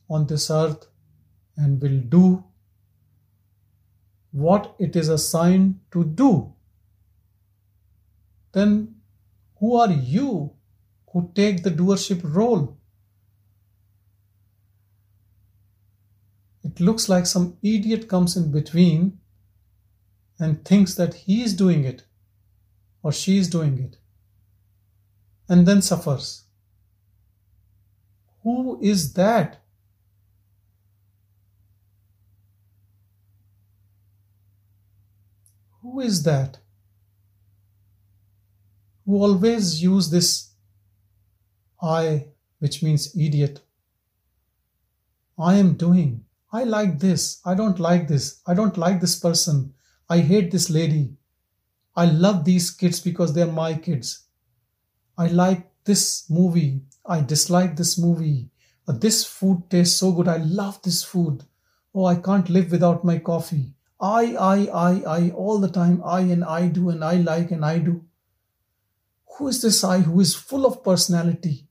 on 0.09 0.27
this 0.27 0.49
earth 0.49 0.87
and 1.57 1.81
will 1.81 1.99
do 1.99 2.43
what 4.31 4.75
it 4.79 4.95
is 4.95 5.09
assigned 5.09 5.79
to 5.91 6.03
do, 6.03 6.53
then 8.51 8.95
who 9.59 9.75
are 9.75 9.91
you 9.91 10.53
who 11.11 11.31
take 11.35 11.61
the 11.61 11.69
doership 11.69 12.21
role? 12.23 12.77
It 16.73 16.79
looks 16.79 17.07
like 17.07 17.27
some 17.27 17.55
idiot 17.61 18.07
comes 18.07 18.35
in 18.35 18.51
between 18.51 19.19
and 20.39 20.65
thinks 20.65 20.95
that 20.95 21.13
he 21.13 21.43
is 21.43 21.53
doing 21.55 21.83
it 21.83 22.03
or 23.03 23.11
she 23.11 23.37
is 23.37 23.47
doing 23.47 23.77
it 23.77 23.97
and 25.47 25.67
then 25.67 25.83
suffers. 25.83 26.45
Who 28.41 28.79
is 28.81 29.13
that? 29.13 29.61
Who 35.83 35.99
is 35.99 36.23
that? 36.23 36.57
Who 39.05 39.21
always 39.21 39.83
use 39.83 40.09
this 40.09 40.53
I, 41.79 42.29
which 42.57 42.81
means 42.81 43.15
idiot. 43.15 43.61
I 45.37 45.55
am 45.55 45.73
doing. 45.73 46.22
I 46.53 46.63
like 46.63 46.99
this. 46.99 47.41
I 47.43 47.55
don't 47.55 47.79
like 47.79 48.07
this. 48.07 48.39
I 48.45 48.53
don't 48.53 48.77
like 48.77 49.01
this 49.01 49.19
person. 49.19 49.73
I 50.07 50.19
hate 50.19 50.51
this 50.51 50.69
lady. 50.69 51.15
I 51.95 52.05
love 52.05 52.45
these 52.45 52.69
kids 52.69 52.99
because 52.99 53.33
they're 53.33 53.47
my 53.47 53.73
kids. 53.73 54.25
I 55.17 55.27
like 55.27 55.71
this 55.83 56.29
movie. 56.29 56.81
I 57.05 57.21
dislike 57.21 57.75
this 57.75 57.97
movie. 57.97 58.51
Uh, 58.87 58.93
this 58.93 59.25
food 59.25 59.63
tastes 59.69 59.99
so 59.99 60.11
good. 60.11 60.27
I 60.27 60.37
love 60.37 60.79
this 60.83 61.03
food. 61.03 61.43
Oh, 61.95 62.05
I 62.05 62.15
can't 62.15 62.49
live 62.49 62.71
without 62.71 63.03
my 63.03 63.17
coffee. 63.17 63.73
I, 63.99 64.35
I, 64.35 64.57
I, 64.73 65.03
I, 65.07 65.29
all 65.31 65.59
the 65.59 65.69
time. 65.69 66.03
I 66.05 66.19
and 66.21 66.43
I 66.43 66.67
do 66.67 66.89
and 66.89 67.03
I 67.03 67.15
like 67.15 67.49
and 67.49 67.65
I 67.65 67.79
do. 67.79 68.05
Who 69.37 69.47
is 69.47 69.61
this 69.61 69.83
I 69.83 69.99
who 69.99 70.19
is 70.19 70.35
full 70.35 70.67
of 70.67 70.83
personality? 70.83 71.67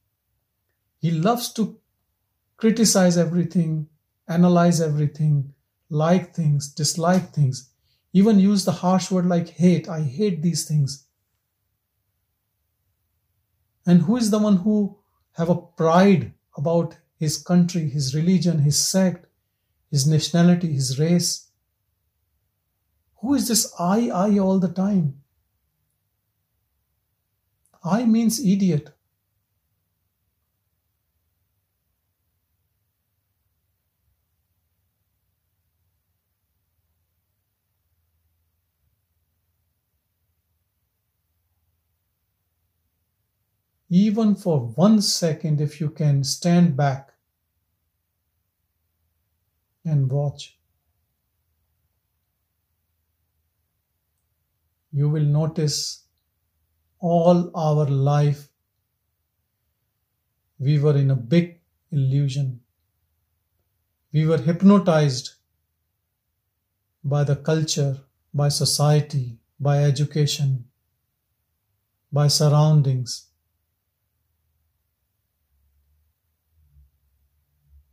He 0.99 1.13
loves 1.13 1.53
to 1.53 1.79
criticize 2.57 3.17
everything, 3.17 3.89
analyze 4.29 4.81
everything, 4.81 5.53
like 5.89 6.35
things, 6.35 6.69
dislike 6.69 7.33
things, 7.33 7.71
even 8.13 8.39
use 8.39 8.65
the 8.65 8.73
harsh 8.73 9.11
word 9.11 9.27
like 9.27 9.49
hate. 9.49 9.89
I 9.89 10.03
hate 10.03 10.43
these 10.43 10.67
things. 10.67 11.07
And 13.87 14.03
who 14.03 14.17
is 14.17 14.31
the 14.31 14.39
one 14.39 14.59
who 14.59 14.99
have 15.33 15.49
a 15.49 15.57
pride 15.57 16.33
about 16.57 16.97
his 17.17 17.37
country, 17.37 17.89
his 17.89 18.15
religion, 18.15 18.61
his 18.61 18.79
sect, 18.79 19.27
his 19.91 20.07
nationality, 20.07 20.73
his 20.73 20.99
race? 20.99 21.49
Who 23.21 23.35
is 23.35 23.49
this 23.49 23.73
I, 23.79 24.11
I 24.11 24.39
all 24.39 24.59
the 24.59 24.69
time? 24.69 25.23
I 27.85 28.05
means 28.05 28.45
idiot. 28.45 28.91
Even 43.93 44.35
for 44.35 44.59
one 44.59 45.03
second, 45.03 45.61
if 45.61 45.79
you 45.79 45.91
can 45.91 46.25
stand 46.25 46.75
back 46.75 47.13
and 49.85 50.11
watch, 50.11 50.57
you 54.95 55.11
will 55.11 55.23
notice 55.23 56.05
all 57.01 57.51
our 57.55 57.85
life 57.85 58.49
we 60.59 60.79
were 60.79 60.97
in 60.97 61.11
a 61.11 61.17
big 61.17 61.61
illusion. 61.91 62.61
We 64.11 64.25
were 64.25 64.39
hypnotized 64.39 65.33
by 67.05 67.25
the 67.25 67.37
culture, 67.37 68.01
by 68.33 68.49
society, 68.49 69.37
by 69.61 69.85
education, 69.85 70.65
by 72.11 72.29
surroundings. 72.29 73.32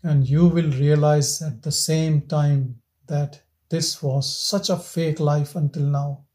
And 0.01 0.27
you 0.27 0.47
will 0.47 0.71
realize 0.71 1.41
at 1.41 1.62
the 1.62 1.71
same 1.71 2.21
time 2.21 2.81
that 3.07 3.41
this 3.69 4.01
was 4.01 4.33
such 4.33 4.69
a 4.69 4.77
fake 4.77 5.19
life 5.19 5.55
until 5.55 5.83
now. 5.83 6.25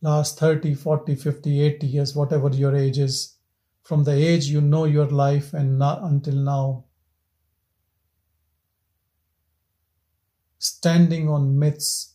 Last 0.00 0.38
30, 0.38 0.74
40, 0.74 1.14
50, 1.16 1.60
80 1.60 1.86
years, 1.86 2.14
whatever 2.14 2.48
your 2.50 2.76
age 2.76 2.98
is, 2.98 3.36
from 3.82 4.04
the 4.04 4.12
age 4.12 4.46
you 4.46 4.60
know 4.60 4.84
your 4.84 5.06
life 5.06 5.52
and 5.52 5.78
not 5.78 6.02
until 6.02 6.34
now. 6.34 6.84
Standing 10.58 11.28
on 11.28 11.58
myths, 11.58 12.14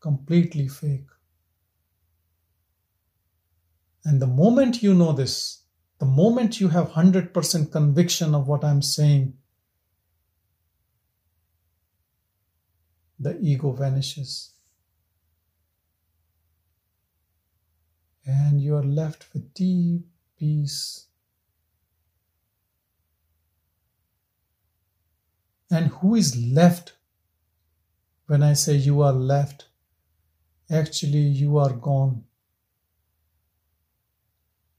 completely 0.00 0.68
fake. 0.68 1.06
And 4.04 4.20
the 4.20 4.26
moment 4.26 4.82
you 4.82 4.92
know 4.92 5.12
this, 5.12 5.61
the 6.02 6.08
moment 6.08 6.58
you 6.58 6.66
have 6.66 6.88
100% 6.88 7.70
conviction 7.70 8.34
of 8.34 8.48
what 8.48 8.64
I'm 8.64 8.82
saying, 8.82 9.34
the 13.20 13.38
ego 13.40 13.70
vanishes. 13.70 14.50
And 18.26 18.60
you 18.60 18.74
are 18.74 18.82
left 18.82 19.32
with 19.32 19.54
deep 19.54 20.08
peace. 20.36 21.06
And 25.70 25.86
who 25.86 26.16
is 26.16 26.36
left? 26.36 26.94
When 28.26 28.42
I 28.42 28.54
say 28.54 28.74
you 28.74 29.02
are 29.02 29.12
left, 29.12 29.66
actually 30.68 31.28
you 31.42 31.58
are 31.58 31.72
gone 31.72 32.24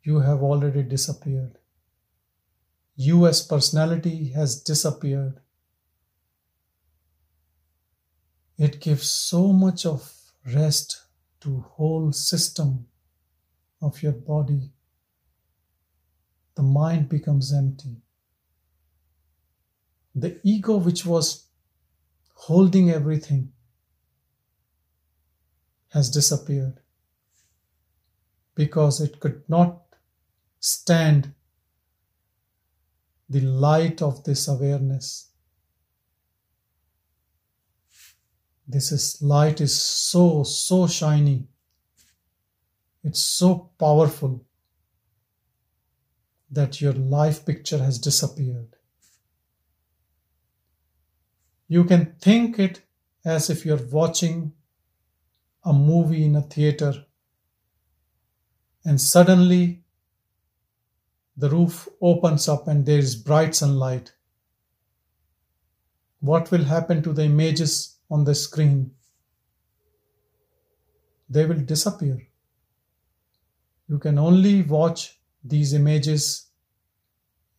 you 0.04 0.20
have 0.20 0.44
already 0.44 0.84
disappeared. 0.84 1.58
You 2.96 3.26
as 3.26 3.42
personality 3.42 4.30
has 4.30 4.62
disappeared. 4.62 5.40
It 8.58 8.82
gives 8.82 9.10
so 9.10 9.54
much 9.54 9.86
of 9.86 10.14
rest 10.54 11.04
to 11.42 11.62
whole 11.62 12.12
system 12.12 12.88
of 13.82 14.04
your 14.04 14.12
body. 14.12 14.72
The 16.56 16.64
mind 16.64 17.10
becomes 17.10 17.54
empty. 17.54 18.02
The 20.14 20.40
ego 20.44 20.78
which 20.78 21.06
was 21.06 21.48
holding 22.36 22.92
everything 22.92 23.52
has 25.90 26.12
disappeared 26.12 26.80
because 28.56 29.02
it 29.02 29.20
could 29.20 29.42
not 29.48 29.83
stand 30.64 31.34
the 33.30 33.42
light 33.42 34.02
of 34.02 34.24
this 34.24 34.48
awareness. 34.48 35.30
This 38.66 38.94
is 38.94 39.22
light 39.22 39.60
is 39.60 39.76
so, 39.76 40.44
so 40.44 40.88
shiny. 40.88 41.50
It's 43.04 43.22
so 43.22 43.72
powerful 43.78 44.46
that 46.50 46.80
your 46.80 46.94
life 46.94 47.46
picture 47.46 47.80
has 47.80 48.00
disappeared. 48.00 48.78
You 51.68 51.84
can 51.84 52.16
think 52.22 52.58
it 52.58 52.84
as 53.26 53.50
if 53.50 53.66
you're 53.66 53.90
watching 53.92 54.54
a 55.66 55.74
movie 55.74 56.24
in 56.24 56.38
a 56.38 56.42
theater 56.42 57.06
and 58.86 59.02
suddenly 59.02 59.83
the 61.36 61.50
roof 61.50 61.88
opens 62.02 62.48
up 62.48 62.68
and 62.68 62.86
there 62.86 63.00
is 63.00 63.16
bright 63.16 63.56
sunlight. 63.56 64.14
What 66.20 66.52
will 66.52 66.64
happen 66.64 67.02
to 67.04 67.12
the 67.12 67.24
images 67.24 67.98
on 68.10 68.24
the 68.24 68.36
screen? 68.36 68.92
They 71.30 71.46
will 71.46 71.60
disappear. 71.60 72.22
You 73.90 74.00
can 74.00 74.18
only 74.18 74.62
watch 74.62 75.20
these 75.44 75.74
images 75.74 76.48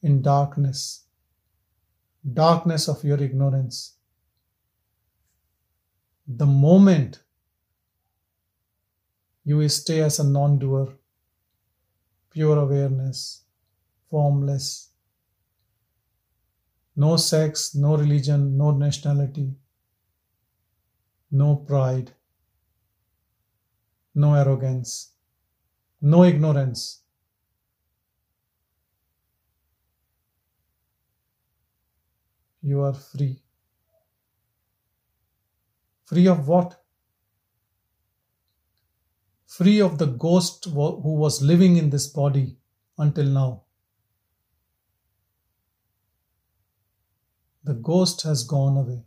in 0.03 0.23
darkness, 0.23 1.05
darkness 2.33 2.89
of 2.89 3.05
your 3.05 3.23
ignorance. 3.23 3.97
The 6.27 6.47
moment 6.47 7.21
you 9.45 9.69
stay 9.69 10.01
as 10.01 10.19
a 10.19 10.25
non 10.25 10.59
doer, 10.59 10.89
pure 12.31 12.59
awareness, 12.59 13.44
formless. 14.11 14.91
No 16.97 17.17
sex, 17.17 17.75
no 17.75 17.97
religion, 17.97 18.57
no 18.57 18.71
nationality, 18.71 19.55
no 21.31 21.57
pride, 21.57 22.13
no 24.15 24.35
arrogance, 24.35 25.13
no 26.01 26.25
ignorance. 26.25 27.05
you 32.65 32.81
are 32.81 32.95
free. 32.95 33.39
Free 36.07 36.27
of 36.29 36.49
what? 36.49 36.81
Free 39.47 39.81
of 39.81 39.99
the 39.99 40.07
ghost 40.07 40.65
who 40.65 41.15
was 41.25 41.43
living 41.43 41.77
in 41.77 41.91
this 41.91 42.07
body 42.07 42.57
until 42.99 43.27
now. 43.27 43.64
The 47.65 47.75
ghost 47.75 48.23
has 48.23 48.45
gone 48.45 48.77
away. 48.77 49.05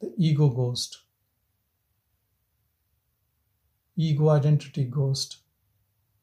The 0.00 0.12
ego 0.16 0.48
ghost. 0.48 1.02
Ego 3.96 4.28
identity 4.30 4.84
ghost. 4.84 5.38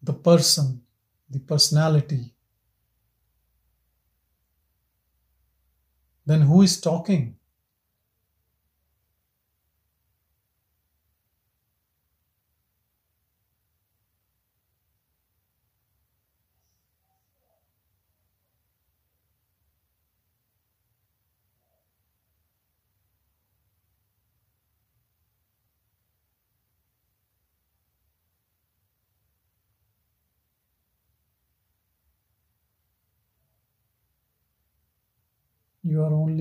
The 0.02 0.14
person, 0.14 0.84
the 1.30 1.40
personality. 1.40 2.34
Then 6.26 6.42
who 6.42 6.62
is 6.62 6.80
talking? 6.82 7.37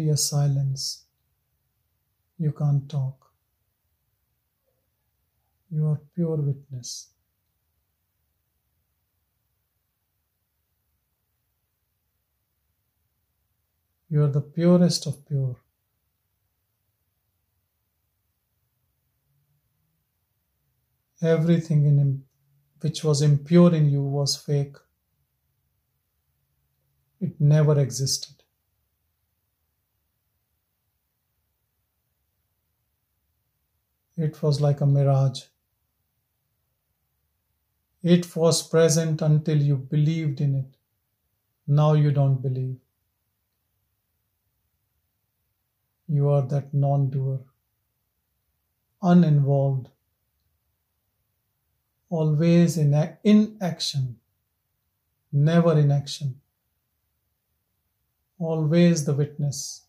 A 0.09 0.17
silence. 0.17 1.05
You 2.39 2.53
can't 2.53 2.89
talk. 2.89 3.33
You 5.71 5.87
are 5.89 6.01
pure 6.15 6.37
witness. 6.37 7.09
You 14.09 14.23
are 14.23 14.29
the 14.29 14.41
purest 14.41 15.07
of 15.07 15.27
pure. 15.27 15.57
Everything 21.21 21.85
in 21.85 21.99
him 21.99 22.25
which 22.81 23.05
was 23.05 23.21
impure 23.23 23.75
in 23.75 23.91
you 23.91 24.03
was 24.03 24.37
fake. 24.37 24.77
It 27.21 27.39
never 27.39 27.79
existed. 27.79 28.36
It 34.17 34.43
was 34.43 34.61
like 34.61 34.81
a 34.81 34.87
mirage. 34.87 35.45
It 38.03 38.35
was 38.35 38.67
present 38.67 39.21
until 39.21 39.61
you 39.61 39.77
believed 39.77 40.41
in 40.41 40.55
it. 40.55 40.77
Now 41.67 41.95
you 41.95 42.13
don't 42.13 42.43
believe. 42.43 42.79
You 46.09 46.29
are 46.31 46.43
that 46.43 46.75
non 46.75 47.11
doer, 47.11 47.41
uninvolved, 49.03 49.89
always 52.11 52.77
in, 52.77 52.95
in 53.23 53.57
action, 53.61 54.19
never 55.33 55.79
in 55.79 55.93
action, 55.93 56.41
always 58.39 59.05
the 59.05 59.15
witness. 59.15 59.86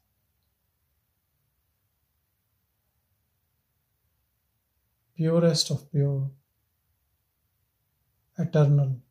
Purest 5.17 5.71
of 5.71 5.91
pure, 5.91 6.31
eternal. 8.37 9.01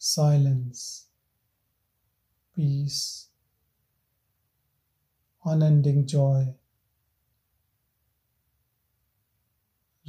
Silence, 0.00 1.06
peace, 2.54 3.28
unending 5.44 6.06
joy, 6.06 6.54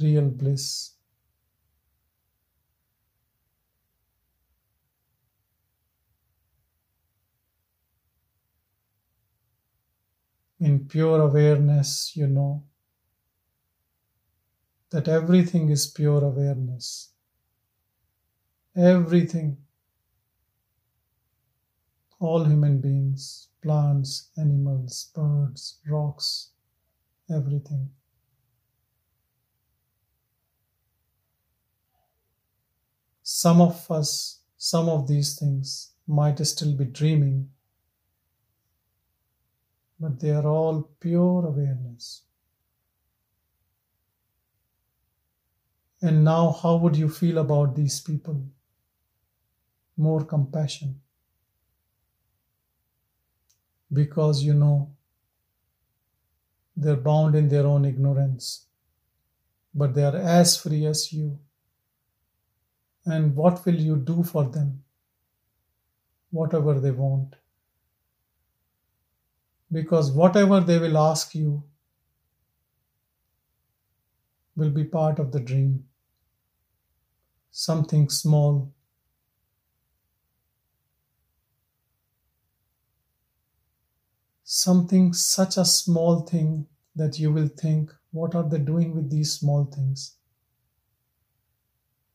real 0.00 0.28
bliss. 0.30 0.99
In 10.60 10.86
pure 10.86 11.20
awareness, 11.22 12.12
you 12.14 12.26
know 12.26 12.62
that 14.90 15.08
everything 15.08 15.70
is 15.70 15.86
pure 15.86 16.22
awareness. 16.22 17.12
Everything. 18.76 19.56
All 22.18 22.44
human 22.44 22.80
beings, 22.80 23.48
plants, 23.62 24.28
animals, 24.36 25.10
birds, 25.14 25.78
rocks, 25.88 26.50
everything. 27.30 27.88
Some 33.22 33.60
of 33.62 33.90
us, 33.90 34.40
some 34.58 34.88
of 34.88 35.08
these 35.08 35.38
things 35.38 35.92
might 36.06 36.44
still 36.44 36.74
be 36.76 36.84
dreaming 36.84 37.48
but 40.00 40.18
they 40.18 40.30
are 40.30 40.46
all 40.46 40.82
pure 40.98 41.46
awareness. 41.46 42.22
And 46.00 46.24
now, 46.24 46.52
how 46.62 46.76
would 46.76 46.96
you 46.96 47.10
feel 47.10 47.36
about 47.36 47.76
these 47.76 48.00
people? 48.00 48.42
More 49.98 50.24
compassion. 50.24 51.02
Because 53.92 54.42
you 54.42 54.54
know 54.54 54.92
they're 56.74 56.96
bound 56.96 57.34
in 57.34 57.48
their 57.48 57.66
own 57.66 57.84
ignorance, 57.84 58.64
but 59.74 59.94
they 59.94 60.04
are 60.04 60.16
as 60.16 60.56
free 60.56 60.86
as 60.86 61.12
you. 61.12 61.38
And 63.04 63.36
what 63.36 63.66
will 63.66 63.74
you 63.74 63.96
do 63.96 64.22
for 64.22 64.44
them? 64.44 64.82
Whatever 66.30 66.80
they 66.80 66.92
want 66.92 67.34
because 69.70 70.10
whatever 70.10 70.60
they 70.60 70.78
will 70.78 70.98
ask 70.98 71.34
you 71.34 71.62
will 74.56 74.70
be 74.70 74.84
part 74.84 75.18
of 75.18 75.32
the 75.32 75.40
dream. 75.40 75.84
Something 77.50 78.08
small. 78.08 78.72
Something 84.44 85.12
such 85.12 85.56
a 85.56 85.64
small 85.64 86.20
thing 86.20 86.66
that 86.96 87.18
you 87.18 87.32
will 87.32 87.48
think, 87.48 87.92
what 88.10 88.34
are 88.34 88.48
they 88.48 88.58
doing 88.58 88.94
with 88.94 89.10
these 89.10 89.32
small 89.32 89.64
things? 89.64 90.16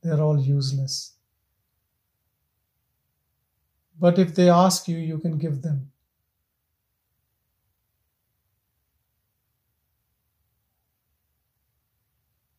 They're 0.04 0.22
all 0.22 0.40
useless. 0.40 1.14
But 3.98 4.20
if 4.20 4.36
they 4.36 4.50
ask 4.50 4.88
you, 4.88 4.98
you 4.98 5.20
can 5.20 5.38
give 5.38 5.62
them. 5.62 5.92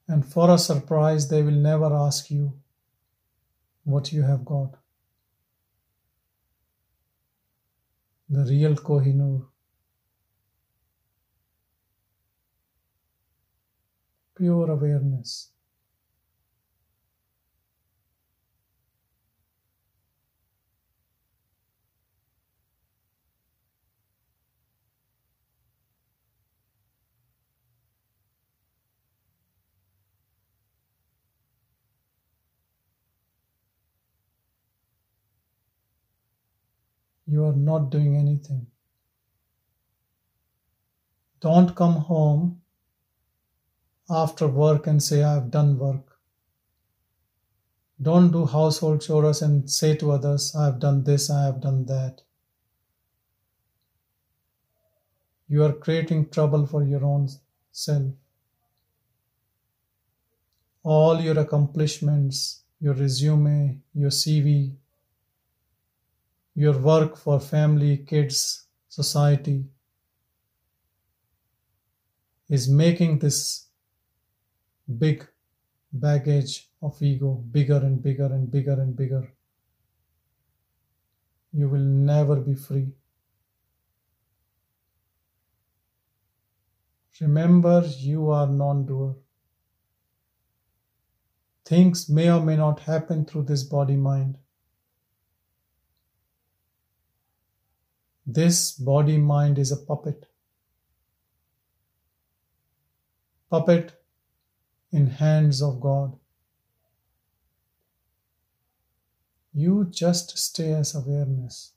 And 0.08 0.24
for 0.24 0.50
a 0.50 0.58
surprise, 0.58 1.28
they 1.28 1.42
will 1.42 1.60
never 1.70 1.92
ask 1.92 2.30
you 2.30 2.52
what 3.84 4.12
you 4.12 4.22
have 4.22 4.44
got. 4.44 4.76
The 8.28 8.44
real 8.44 8.74
Kohinoor. 8.74 9.46
Pure 14.36 14.70
awareness. 14.70 15.55
You 37.26 37.44
are 37.44 37.56
not 37.56 37.90
doing 37.90 38.16
anything. 38.16 38.66
Don't 41.40 41.74
come 41.74 41.94
home 41.94 42.60
after 44.08 44.46
work 44.46 44.86
and 44.86 45.02
say, 45.02 45.22
I've 45.22 45.50
done 45.50 45.78
work. 45.78 46.18
Don't 48.00 48.30
do 48.30 48.46
household 48.46 49.00
chores 49.00 49.42
and 49.42 49.70
say 49.70 49.96
to 49.96 50.12
others, 50.12 50.54
I 50.54 50.66
have 50.66 50.78
done 50.78 51.02
this, 51.04 51.30
I 51.30 51.44
have 51.44 51.60
done 51.60 51.86
that. 51.86 52.22
You 55.48 55.64
are 55.64 55.72
creating 55.72 56.30
trouble 56.30 56.66
for 56.66 56.84
your 56.84 57.04
own 57.04 57.28
self. 57.72 58.12
All 60.82 61.20
your 61.20 61.38
accomplishments, 61.38 62.62
your 62.80 62.94
resume, 62.94 63.80
your 63.94 64.10
CV, 64.10 64.74
your 66.56 66.78
work 66.78 67.18
for 67.18 67.38
family, 67.38 67.98
kids, 67.98 68.66
society 68.88 69.66
is 72.48 72.66
making 72.66 73.18
this 73.18 73.66
big 74.98 75.26
baggage 75.92 76.70
of 76.80 77.00
ego 77.02 77.34
bigger 77.50 77.76
and 77.76 78.02
bigger 78.02 78.24
and 78.24 78.50
bigger 78.50 78.72
and 78.72 78.96
bigger. 78.96 79.30
You 81.52 81.68
will 81.68 81.84
never 82.12 82.36
be 82.36 82.54
free. 82.54 82.88
Remember, 87.20 87.82
you 87.98 88.30
are 88.30 88.46
non 88.46 88.86
doer. 88.86 89.14
Things 91.66 92.08
may 92.08 92.30
or 92.30 92.40
may 92.40 92.56
not 92.56 92.80
happen 92.80 93.26
through 93.26 93.44
this 93.44 93.62
body 93.62 93.96
mind. 93.96 94.38
This 98.26 98.72
body 98.72 99.18
mind 99.18 99.56
is 99.56 99.70
a 99.70 99.76
puppet. 99.76 100.26
Puppet 103.48 103.92
in 104.90 105.06
hands 105.06 105.62
of 105.62 105.80
God. 105.80 106.16
You 109.54 109.86
just 109.90 110.36
stay 110.36 110.72
as 110.72 110.94
awareness. 110.94 111.72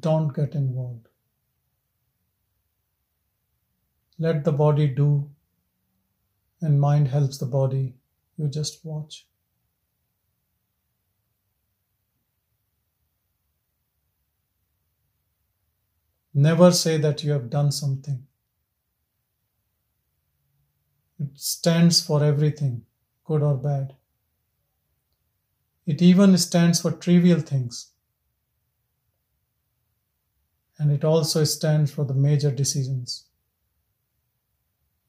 Don't 0.00 0.34
get 0.34 0.54
involved. 0.54 1.08
Let 4.18 4.44
the 4.44 4.52
body 4.52 4.86
do, 4.86 5.30
and 6.60 6.80
mind 6.80 7.08
helps 7.08 7.36
the 7.36 7.46
body. 7.46 7.94
You 8.38 8.48
just 8.48 8.84
watch. 8.84 9.26
Never 16.34 16.72
say 16.72 16.96
that 16.96 17.22
you 17.22 17.32
have 17.32 17.50
done 17.50 17.72
something. 17.72 18.26
It 21.18 21.38
stands 21.38 22.04
for 22.04 22.24
everything, 22.24 22.84
good 23.24 23.42
or 23.42 23.56
bad. 23.56 23.94
It 25.86 26.00
even 26.00 26.36
stands 26.38 26.80
for 26.80 26.92
trivial 26.92 27.40
things. 27.40 27.90
And 30.78 30.90
it 30.90 31.04
also 31.04 31.44
stands 31.44 31.90
for 31.92 32.04
the 32.04 32.14
major 32.14 32.50
decisions. 32.50 33.26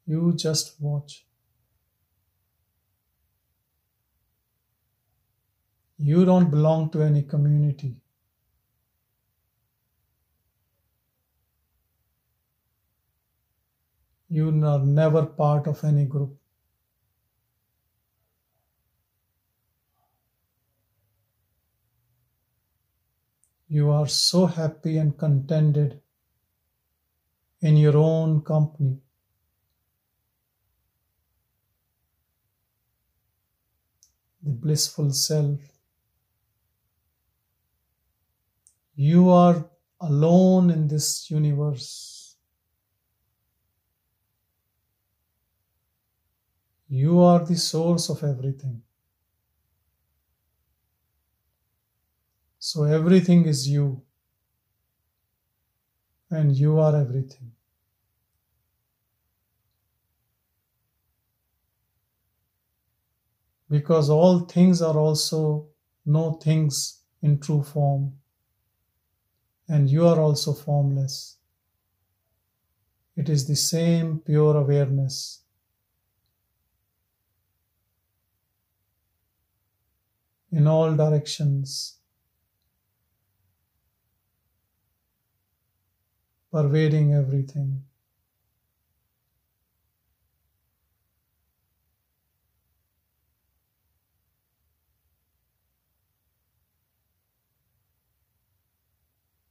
You 0.06 0.34
just 0.34 0.80
watch. 0.80 1.24
You 5.96 6.24
don't 6.24 6.50
belong 6.50 6.90
to 6.90 7.02
any 7.02 7.22
community. 7.22 7.96
You 14.34 14.48
are 14.66 14.80
never 14.80 15.26
part 15.26 15.68
of 15.68 15.84
any 15.84 16.06
group. 16.06 16.36
You 23.68 23.92
are 23.92 24.08
so 24.08 24.46
happy 24.46 24.96
and 24.98 25.16
contented 25.16 26.00
in 27.60 27.76
your 27.76 27.96
own 27.96 28.40
company. 28.40 28.98
the 34.42 34.50
blissful 34.50 35.10
self. 35.10 35.60
You 38.94 39.30
are 39.30 39.70
alone 40.00 40.70
in 40.70 40.88
this 40.88 41.30
universe. 41.30 42.13
You 46.88 47.20
are 47.20 47.44
the 47.44 47.56
source 47.56 48.08
of 48.10 48.22
everything. 48.22 48.82
So 52.58 52.84
everything 52.84 53.46
is 53.46 53.68
you, 53.68 54.02
and 56.30 56.56
you 56.56 56.78
are 56.78 56.96
everything. 56.96 57.52
because 63.74 64.10
all 64.10 64.40
things 64.40 64.82
are 64.82 64.96
also 64.96 65.66
no 66.06 66.34
things 66.34 67.00
in 67.22 67.40
true 67.40 67.62
form, 67.62 68.12
and 69.68 69.88
you 69.88 70.06
are 70.06 70.20
also 70.20 70.52
formless. 70.52 71.38
It 73.16 73.28
is 73.28 73.46
the 73.46 73.56
same 73.56 74.18
pure 74.20 74.56
awareness. 74.56 75.43
In 80.54 80.68
all 80.68 80.94
directions, 80.96 81.98
pervading 86.50 87.12
everything. 87.12 87.84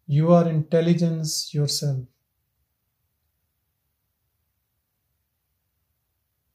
You 0.07 0.31
are 0.31 0.47
intelligence 0.47 1.53
yourself. 1.53 2.05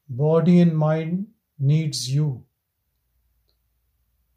Body 0.09 0.59
and 0.59 0.75
mind 0.75 1.27
needs 1.59 2.09
you. 2.09 2.48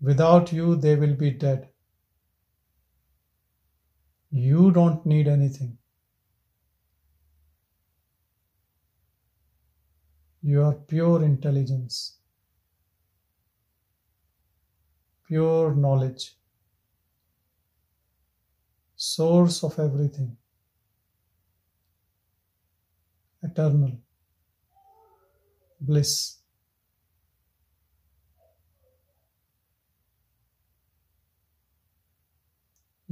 Without 0.03 0.53
you, 0.53 0.76
they 0.76 0.96
will 0.96 1.14
be 1.14 1.30
dead. 1.30 1.68
You 4.30 4.70
don't 4.72 5.07
need 5.07 5.28
anything. 5.28 5.78
You 10.42 10.62
are 10.62 10.74
pure 10.74 11.22
intelligence, 11.22 12.18
pure 15.26 15.74
knowledge 15.74 16.36
source 18.96 19.64
of 19.64 19.78
everything, 19.80 20.36
eternal 23.42 23.98
bliss. 25.80 26.41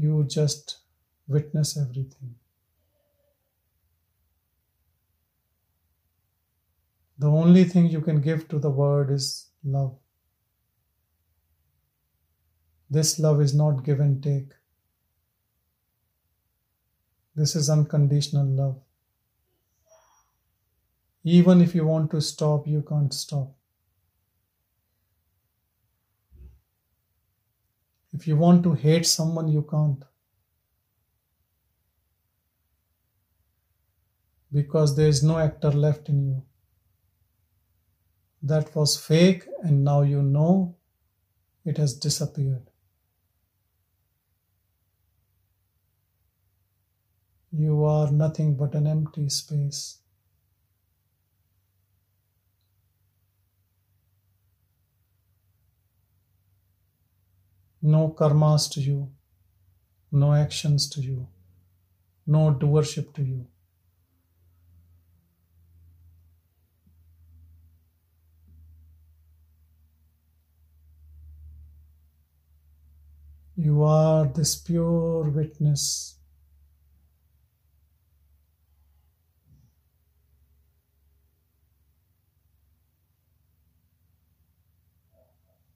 You 0.01 0.25
just 0.25 0.79
witness 1.29 1.77
everything. 1.77 2.37
The 7.19 7.29
only 7.29 7.65
thing 7.65 7.89
you 7.89 8.01
can 8.01 8.23
give 8.23 8.49
to 8.49 8.59
the 8.59 8.71
world 8.71 9.11
is 9.11 9.51
love. 9.63 9.99
This 12.89 13.19
love 13.19 13.43
is 13.43 13.55
not 13.55 13.85
give 13.85 14.01
and 14.01 14.23
take. 14.23 14.55
This 17.35 17.55
is 17.55 17.69
unconditional 17.69 18.47
love. 18.47 18.81
Even 21.25 21.61
if 21.61 21.75
you 21.75 21.87
want 21.87 22.11
to 22.13 22.23
stop, 22.23 22.67
you 22.67 22.81
can't 22.89 23.13
stop. 23.13 23.60
If 28.13 28.27
you 28.27 28.37
want 28.37 28.65
to 28.65 28.75
hate 28.75 29.07
someone, 29.07 29.49
you 29.49 29.63
can't. 29.63 30.03
Because 34.53 34.97
there 34.97 35.07
is 35.07 35.23
no 35.23 35.39
actor 35.39 35.71
left 35.71 36.09
in 36.09 36.27
you. 36.27 36.43
That 38.43 38.75
was 38.75 38.97
fake, 38.97 39.47
and 39.63 39.85
now 39.85 40.03
you 40.03 40.23
know 40.23 40.77
it 41.65 41.77
has 41.77 41.95
disappeared. 41.95 42.71
You 47.53 47.85
are 47.85 48.11
nothing 48.11 48.57
but 48.57 48.75
an 48.75 48.87
empty 48.87 49.29
space. 49.29 50.00
No 57.83 58.11
karmas 58.11 58.71
to 58.73 58.81
you, 58.81 59.11
no 60.13 60.33
actions 60.35 60.89
to 60.91 61.01
you, 61.01 61.27
no 62.27 62.53
doership 62.55 63.15
to 63.15 63.23
you. 63.23 63.47
You 73.57 73.83
are 73.83 74.25
this 74.27 74.57
pure 74.57 75.29
witness. 75.29 76.17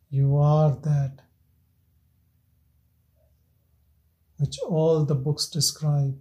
You 0.09 0.36
are 0.38 0.74
that 0.82 1.20
which 4.45 4.59
all 4.68 5.07
the 5.07 5.14
books 5.14 5.47
describe, 5.47 6.14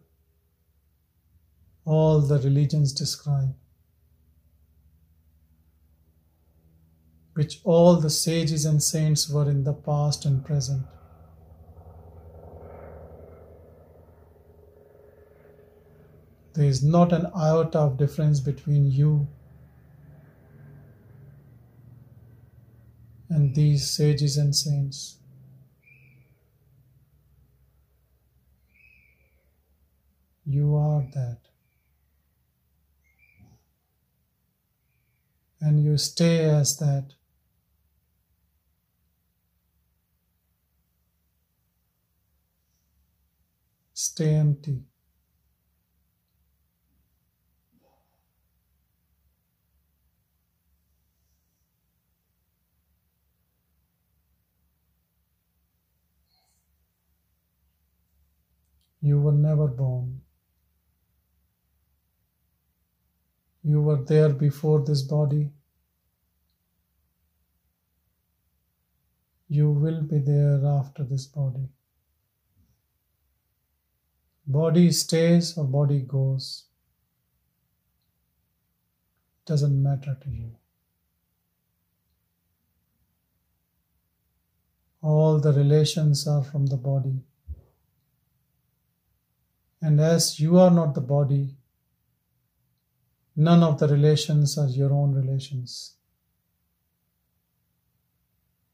all 1.84 2.22
the 2.22 2.40
religions 2.40 2.94
describe, 2.94 3.54
which 7.34 7.60
all 7.66 7.98
the 7.98 8.10
sages 8.10 8.64
and 8.64 8.82
saints 8.82 9.30
were 9.30 9.50
in 9.50 9.66
the 9.66 9.74
past 9.74 10.24
and 10.24 10.46
present. 10.46 10.84
There 16.54 16.64
is 16.64 16.82
not 16.82 17.12
an 17.12 17.26
iota 17.36 17.80
of 17.80 17.98
difference 17.98 18.40
between 18.40 18.90
you 18.90 19.28
and 23.28 23.54
these 23.54 23.92
sages 23.92 24.38
and 24.38 24.56
saints. 24.56 25.18
You 30.46 30.76
are 30.76 31.06
that. 31.14 31.40
And 35.62 35.82
you 35.82 35.98
stay 35.98 36.44
as 36.44 36.78
that. 36.78 37.14
Stay 43.94 44.36
empty. 44.36 44.84
You 59.02 59.20
were 59.22 59.32
never 59.32 59.68
born. 59.68 60.23
You 63.64 63.82
were 63.82 64.04
there 64.04 64.30
before 64.30 64.84
this 64.84 65.02
body. 65.02 65.50
You 69.48 69.72
will 69.72 70.02
be 70.02 70.20
there 70.20 70.66
after 70.66 71.04
this 71.04 71.26
body. 71.26 71.70
Body 74.46 74.92
stays 74.92 75.58
or 75.58 75.64
body 75.64 76.02
goes. 76.02 76.66
Doesn't 79.46 79.82
matter 79.82 80.18
to 80.22 80.30
you. 80.30 80.52
All 85.02 85.40
the 85.40 85.54
relations 85.54 86.28
are 86.28 86.44
from 86.44 86.66
the 86.66 86.78
body. 86.78 87.22
And 89.82 90.00
as 90.00 90.40
you 90.40 90.60
are 90.60 90.72
not 90.72 90.96
the 90.96 91.02
body, 91.02 91.58
none 93.36 93.64
of 93.64 93.80
the 93.80 93.88
relations 93.88 94.58
are 94.58 94.68
your 94.68 94.94
own 94.94 95.14
relations. 95.14 95.96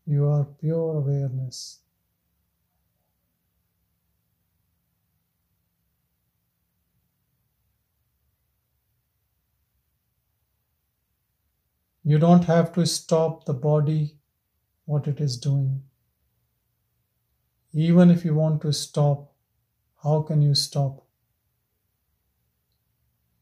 You 0.06 0.28
are 0.28 0.46
pure 0.46 0.98
awareness. 0.98 1.80
You 12.04 12.18
don't 12.18 12.46
have 12.46 12.72
to 12.74 12.88
stop 12.88 13.46
the 13.46 13.54
body 13.54 14.16
what 14.86 15.08
it 15.08 15.20
is 15.22 15.38
doing. 15.38 15.84
Even 17.72 18.10
if 18.10 18.26
you 18.26 18.34
want 18.34 18.64
to 18.64 18.74
stop, 18.74 19.32
how 20.04 20.24
can 20.24 20.42
you 20.42 20.56
stop? 20.56 21.09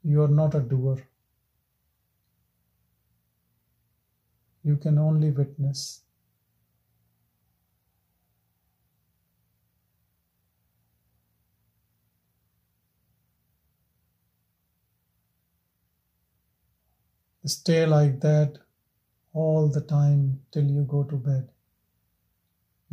You 0.08 0.22
are 0.24 0.30
not 0.30 0.56
a 0.56 0.62
doer. 0.62 1.06
You 4.64 4.78
can 4.78 4.98
only 4.98 5.32
witness. 5.32 6.04
Stay 17.46 17.86
like 17.86 18.22
that 18.22 18.60
all 19.34 19.68
the 19.68 19.82
time 19.82 20.40
till 20.52 20.72
you 20.72 20.84
go 20.84 21.04
to 21.04 21.18
bed. 21.18 21.50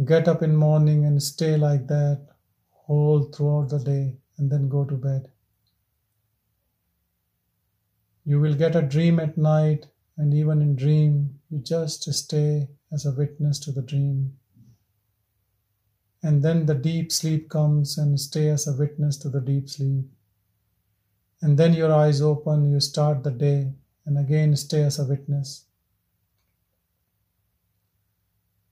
Get 0.05 0.27
up 0.27 0.43
in 0.43 0.57
morning 0.57 1.05
and 1.05 1.23
stay 1.23 1.57
like 1.57 1.87
that 1.87 2.27
all 2.89 3.23
throughout 3.31 3.69
the 3.69 3.79
day 3.79 4.17
and 4.37 4.51
then 4.51 4.69
go 4.69 4.85
to 4.85 4.97
bed. 4.97 5.31
You 8.25 8.41
will 8.41 8.55
get 8.55 8.75
a 8.75 8.83
dream 8.83 9.21
at 9.21 9.37
night, 9.37 9.87
and 10.17 10.33
even 10.33 10.63
in 10.63 10.77
dream, 10.77 11.41
you 11.51 11.59
just 11.59 12.11
stay 12.13 12.69
as 12.93 13.05
a 13.05 13.13
witness 13.13 13.59
to 13.61 13.73
the 13.73 13.83
dream. 13.83 14.37
And 16.23 16.43
then 16.43 16.65
the 16.65 16.75
deep 16.75 17.13
sleep 17.13 17.51
comes 17.51 17.99
and 17.99 18.19
stay 18.19 18.49
as 18.49 18.67
a 18.67 18.73
witness 18.73 19.19
to 19.19 19.29
the 19.29 19.41
deep 19.41 19.69
sleep. 19.69 20.07
And 21.43 21.59
then 21.59 21.75
your 21.75 21.93
eyes 21.93 22.23
open, 22.23 22.71
you 22.71 22.81
start 22.81 23.23
the 23.23 23.31
day, 23.31 23.75
and 24.07 24.17
again 24.17 24.57
stay 24.57 24.83
as 24.83 24.99
a 24.99 25.05
witness. 25.05 25.67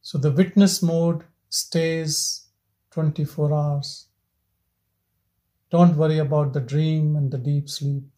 So 0.01 0.17
the 0.17 0.33
witness 0.33 0.83
mode 0.83 1.25
stays 1.51 2.47
24 2.93 3.53
hours. 3.53 4.07
Don't 5.71 5.97
worry 5.97 6.19
about 6.19 6.55
the 6.55 6.61
dream 6.61 7.17
and 7.17 7.31
the 7.31 7.39
deep 7.39 7.69
sleep. 7.69 8.12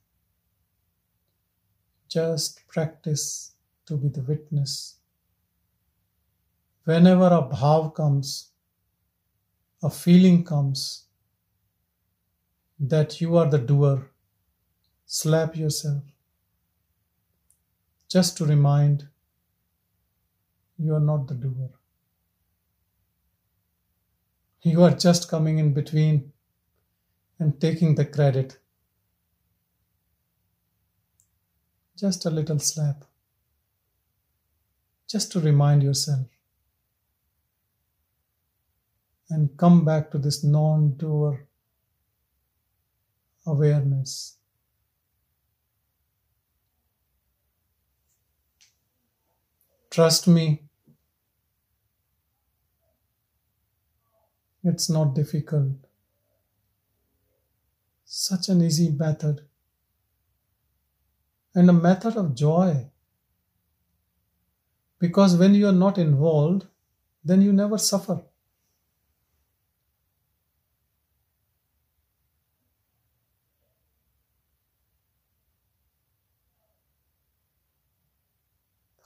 Just 2.09 2.67
practice 2.69 3.55
to 3.87 3.97
be 3.97 4.09
the 4.09 4.23
witness. 4.23 4.97
Whenever 6.85 7.27
a 7.27 7.43
bhav 7.43 7.95
comes, 7.95 8.51
a 9.83 9.91
feeling 9.91 10.45
comes 10.45 11.05
that 12.79 13.21
you 13.21 13.37
are 13.37 13.49
the 13.49 13.59
doer, 13.59 14.11
slap 15.07 15.57
yourself 15.57 16.03
just 18.15 18.37
to 18.37 18.45
remind 18.45 19.09
you 20.79 20.95
are 20.95 21.01
not 21.01 21.27
the 21.27 21.35
doer. 21.35 21.71
You 24.63 24.85
are 24.85 24.95
just 24.95 25.29
coming 25.29 25.59
in 25.59 25.75
between 25.75 26.33
and 27.41 27.61
taking 27.61 27.97
the 27.97 28.05
credit. 28.05 28.59
Just 31.97 32.27
a 32.27 32.31
little 32.31 32.59
slap. 32.59 33.05
Just 35.09 35.33
to 35.33 35.41
remind 35.41 35.83
yourself. 35.83 36.27
And 39.31 39.57
come 39.57 39.85
back 39.85 40.11
to 40.11 40.19
this 40.19 40.45
non 40.45 40.97
doer 40.97 41.47
awareness. 43.47 44.37
Trust 49.91 50.27
me, 50.27 50.65
It's 54.67 54.89
not 54.89 55.15
difficult. 55.15 55.77
Such 58.07 58.49
an 58.49 58.63
easy 58.63 58.91
method 58.91 59.43
and 61.55 61.71
a 61.71 61.73
method 61.73 62.17
of 62.19 62.35
joy. 62.35 62.91
Because 64.99 65.37
when 65.37 65.55
you 65.55 65.69
are 65.69 65.73
not 65.73 65.99
involved, 65.99 66.67
then 67.23 67.43
you 67.43 67.53
never 67.53 67.79
suffer. 67.79 68.25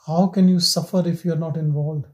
How 0.07 0.27
can 0.27 0.49
you 0.49 0.59
suffer 0.59 1.07
if 1.07 1.25
you 1.25 1.35
are 1.35 1.37
not 1.37 1.57
involved? 1.57 2.07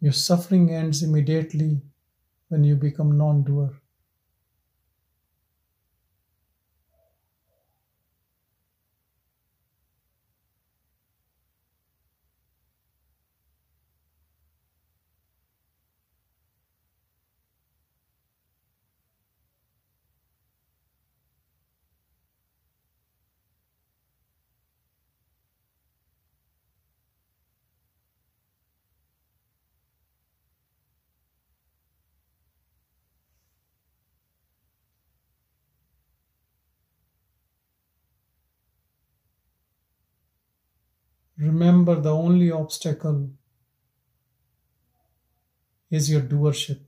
Your 0.00 0.14
suffering 0.14 0.70
ends 0.70 1.02
immediately 1.02 1.82
when 2.48 2.64
you 2.64 2.76
become 2.76 3.18
non 3.18 3.42
doer. 3.44 3.80
Remember, 41.46 41.94
the 42.00 42.12
only 42.12 42.50
obstacle 42.50 43.30
is 45.90 46.10
your 46.10 46.22
doership. 46.22 46.80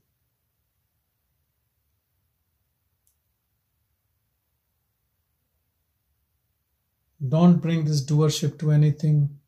Don't 7.25 7.61
bring 7.61 7.85
this 7.85 8.05
doership 8.05 8.59
to 8.59 8.71
anything, 8.71 9.39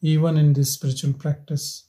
even 0.00 0.38
in 0.38 0.54
this 0.54 0.72
spiritual 0.72 1.12
practice. 1.12 1.84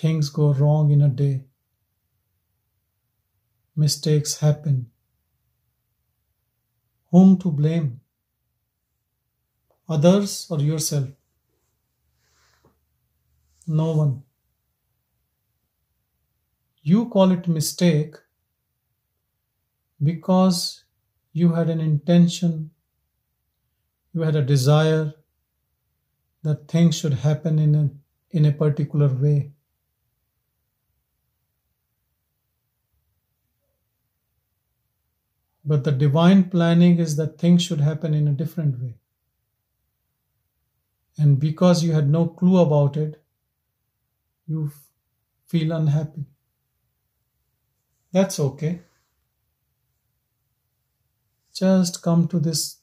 Things 0.00 0.30
go 0.30 0.54
wrong 0.54 0.90
in 0.92 1.02
a 1.02 1.10
day. 1.10 1.44
Mistakes 3.76 4.38
happen. 4.38 4.90
Whom 7.10 7.36
to 7.40 7.50
blame? 7.50 8.00
Others 9.90 10.46
or 10.48 10.60
yourself? 10.60 11.08
No 13.66 13.92
one. 13.92 14.22
You 16.82 17.06
call 17.10 17.32
it 17.32 17.46
mistake 17.46 18.16
because 20.02 20.84
you 21.34 21.52
had 21.52 21.68
an 21.68 21.80
intention, 21.80 22.70
you 24.14 24.22
had 24.22 24.34
a 24.34 24.42
desire 24.42 25.12
that 26.42 26.68
things 26.68 26.96
should 26.96 27.12
happen 27.12 27.58
in 27.58 27.74
a, 27.74 27.90
in 28.30 28.46
a 28.46 28.52
particular 28.52 29.08
way. 29.08 29.52
But 35.70 35.84
the 35.84 35.92
divine 35.92 36.50
planning 36.50 36.98
is 36.98 37.14
that 37.14 37.38
things 37.38 37.62
should 37.62 37.80
happen 37.80 38.12
in 38.12 38.26
a 38.26 38.32
different 38.32 38.80
way. 38.82 38.96
And 41.16 41.38
because 41.38 41.84
you 41.84 41.92
had 41.92 42.10
no 42.10 42.26
clue 42.26 42.58
about 42.58 42.96
it, 42.96 43.22
you 44.48 44.72
feel 45.46 45.70
unhappy. 45.70 46.24
That's 48.10 48.40
okay. 48.40 48.80
Just 51.54 52.02
come 52.02 52.26
to 52.26 52.40
this 52.40 52.78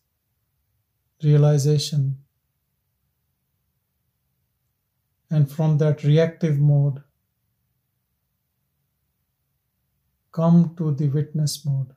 realization. 1.22 2.20
And 5.30 5.52
from 5.52 5.78
that 5.80 6.06
reactive 6.06 6.58
mode, 6.58 7.04
come 10.32 10.74
to 10.78 10.96
the 10.96 11.10
witness 11.10 11.66
mode. 11.66 11.97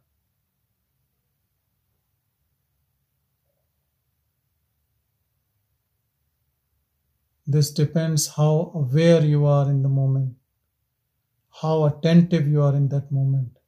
This 7.53 7.73
depends 7.73 8.29
how 8.29 8.71
aware 8.77 9.25
you 9.25 9.45
are 9.45 9.69
in 9.69 9.83
the 9.83 9.89
moment, 9.89 10.37
how 11.61 11.85
attentive 11.87 12.47
you 12.47 12.63
are 12.63 12.77
in 12.77 12.87
that 12.91 13.11
moment. 13.11 13.59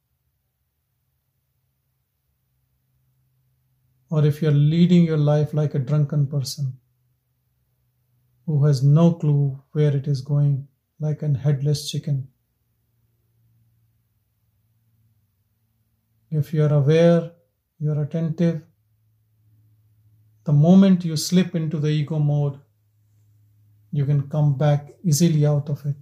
Or 4.09 4.25
if 4.25 4.41
you're 4.41 4.53
leading 4.53 5.05
your 5.05 5.17
life 5.17 5.53
like 5.53 5.75
a 5.75 5.81
drunken 5.81 6.29
person 6.29 6.79
who 8.47 8.65
has 8.67 8.85
no 8.85 9.15
clue 9.15 9.61
where 9.73 9.97
it 9.97 10.07
is 10.07 10.21
going, 10.21 10.69
like 11.01 11.23
an 11.23 11.35
headless 11.35 11.91
chicken. 11.91 12.29
If 16.31 16.55
you 16.55 16.63
are 16.63 16.73
aware, 16.73 17.33
you 17.81 17.91
are 17.91 18.03
attentive, 18.03 18.63
the 20.45 20.53
moment 20.53 21.05
you 21.05 21.17
slip 21.17 21.57
into 21.57 21.81
the 21.81 21.89
ego 21.89 22.21
mode, 22.21 22.61
you 23.93 24.07
can 24.07 24.29
come 24.29 24.57
back 24.57 24.95
easily 25.05 25.45
out 25.45 25.69
of 25.69 25.85
it. 25.85 25.97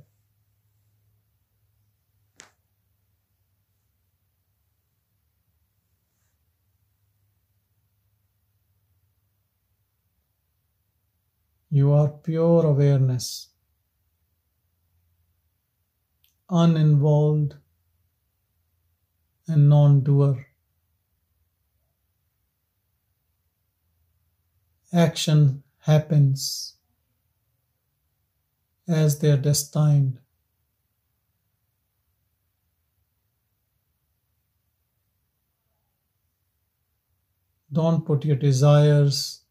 You 11.72 11.92
are 11.92 12.08
pure 12.08 12.66
awareness, 12.66 13.48
uninvolved 16.48 17.54
and 19.46 19.68
non 19.68 20.00
doer. 20.02 20.46
Action 24.92 25.62
happens 25.78 26.79
as 28.90 29.18
they 29.20 29.30
are 29.30 29.36
destined. 29.36 30.18
Don't 37.72 38.04
put 38.04 38.24
your 38.24 38.36
desires, 38.36 39.42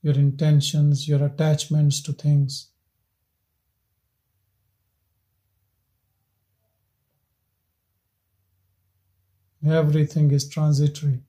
your 0.00 0.14
intentions, 0.14 1.06
your 1.06 1.22
attachments 1.24 2.00
to 2.02 2.12
things. 2.12 2.68
Everything 9.64 10.30
is 10.32 10.48
transitory, 10.48 11.20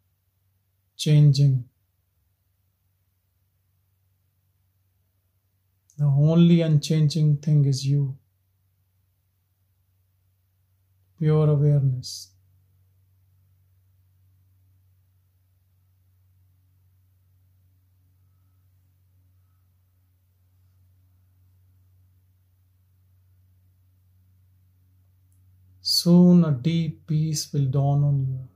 changing. 0.95 1.65
The 6.03 6.09
only 6.09 6.59
unchanging 6.59 7.37
thing 7.37 7.63
is 7.63 7.87
you. 7.87 8.17
Pure 11.17 11.49
awareness. 11.49 12.31
Soon 25.81 26.43
a 26.43 26.51
deep 26.51 27.07
peace 27.07 27.53
will 27.53 27.67
dawn 27.67 28.03
on 28.03 28.25
you. 28.27 28.52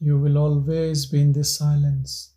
You 0.00 0.18
will 0.18 0.38
always 0.38 1.04
be 1.04 1.20
in 1.20 1.32
this 1.32 1.54
silence. 1.56 2.32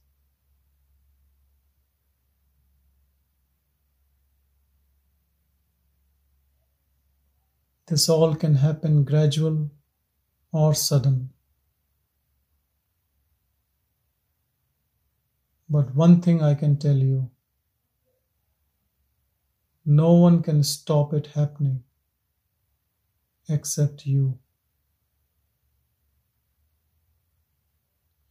This 7.88 8.10
all 8.10 8.36
can 8.36 8.56
happen 8.56 9.06
gradual 9.06 9.70
or 10.52 10.74
sudden. 10.76 11.30
But 15.70 15.96
one 15.96 16.22
thing 16.22 16.44
I 16.44 16.56
can 16.56 16.78
tell 16.78 16.98
you 16.98 17.32
no 19.86 20.14
one 20.14 20.42
can 20.42 20.64
stop 20.64 21.14
it 21.14 21.28
happening 21.28 21.84
except 23.50 24.06
you. 24.06 24.40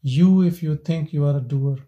You, 0.02 0.42
if 0.42 0.62
you 0.62 0.76
think 0.76 1.12
you 1.12 1.24
are 1.24 1.38
a 1.38 1.40
doer. 1.40 1.78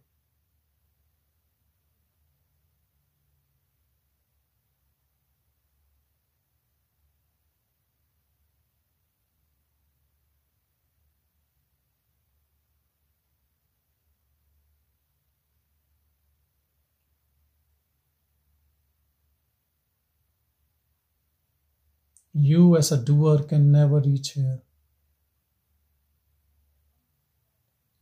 You, 22.35 22.77
as 22.77 22.93
a 22.93 22.99
doer, 23.03 23.45
can 23.45 23.73
never 23.73 23.99
reach 23.99 24.33
here. 24.33 24.61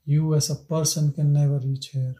You, 0.04 0.34
as 0.34 0.50
a 0.50 0.56
person, 0.56 1.12
can 1.12 1.32
never 1.32 1.58
reach 1.58 1.88
here. 1.88 2.16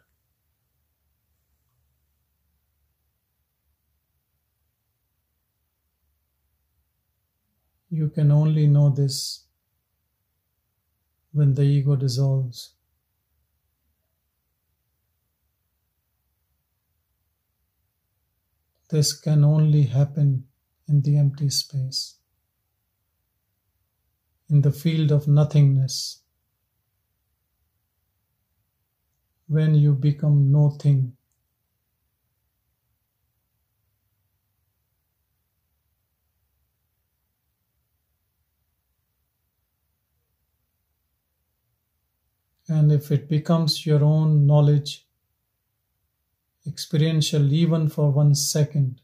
You 7.91 8.09
can 8.09 8.31
only 8.31 8.67
know 8.67 8.89
this 8.89 9.45
when 11.33 11.55
the 11.55 11.63
ego 11.63 11.97
dissolves. 11.97 12.75
This 18.89 19.13
can 19.19 19.45
only 19.45 19.83
happen 19.83 20.45
in 20.89 21.03
the 21.03 21.19
empty 21.19 21.51
space, 21.51 22.17
in 24.49 24.63
the 24.63 24.73
field 24.73 25.11
of 25.11 25.27
nothingness, 25.27 26.22
when 29.53 29.75
you 29.75 29.93
become 29.93 30.51
no 30.51 30.71
thing. 30.71 31.15
And 42.67 42.91
if 42.91 43.11
it 43.11 43.29
becomes 43.29 43.85
your 43.85 44.03
own 44.03 44.47
knowledge, 44.47 45.07
experiential 46.67 47.53
even 47.53 47.91
for 47.91 48.11
one 48.11 48.35
second, 48.35 49.03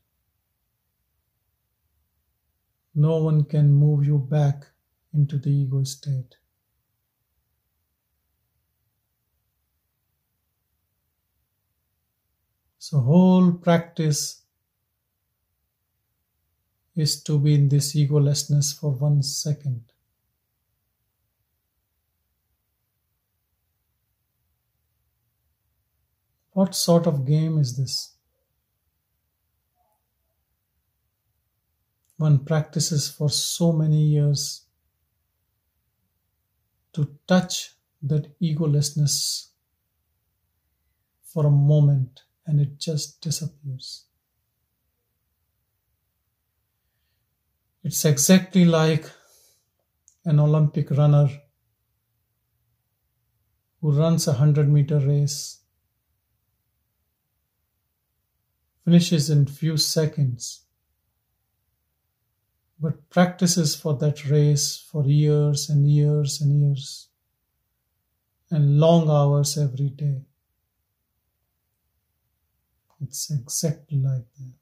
no 2.94 3.18
one 3.18 3.44
can 3.44 3.70
move 3.70 4.06
you 4.06 4.16
back 4.16 4.68
into 5.12 5.36
the 5.36 5.50
ego 5.50 5.84
state. 5.84 6.36
So, 12.88 13.00
whole 13.00 13.52
practice 13.52 14.40
is 16.96 17.22
to 17.24 17.38
be 17.38 17.54
in 17.54 17.68
this 17.68 17.94
egolessness 17.94 18.74
for 18.74 18.92
one 18.92 19.22
second. 19.22 19.82
What 26.52 26.74
sort 26.74 27.06
of 27.06 27.26
game 27.26 27.58
is 27.58 27.76
this? 27.76 28.14
one 32.16 32.38
practices 32.38 33.08
for 33.10 33.28
so 33.28 33.70
many 33.70 34.02
years 34.02 34.62
to 36.94 37.16
touch 37.26 37.74
that 38.02 38.40
egolessness 38.40 39.50
for 41.22 41.44
a 41.46 41.50
moment 41.50 42.22
and 42.48 42.60
it 42.60 42.78
just 42.78 43.20
disappears. 43.20 44.06
It's 47.84 48.04
exactly 48.04 48.64
like 48.64 49.08
an 50.24 50.40
Olympic 50.40 50.90
runner 50.90 51.28
who 53.80 53.92
runs 53.92 54.26
a 54.26 54.32
100 54.32 54.68
meter 54.68 54.98
race, 54.98 55.60
finishes 58.84 59.30
in 59.30 59.46
few 59.46 59.76
seconds 59.76 60.64
but 62.80 63.10
practices 63.10 63.74
for 63.74 63.94
that 63.94 64.24
race 64.30 64.76
for 64.90 65.04
years 65.04 65.68
and 65.68 65.90
years 65.90 66.40
and 66.40 66.60
years 66.60 67.08
and 68.50 68.78
long 68.78 69.10
hours 69.10 69.58
every 69.58 69.90
day. 69.90 70.27
It's 73.00 73.28
exactly 73.32 73.98
like 73.98 74.32
that. 74.34 74.52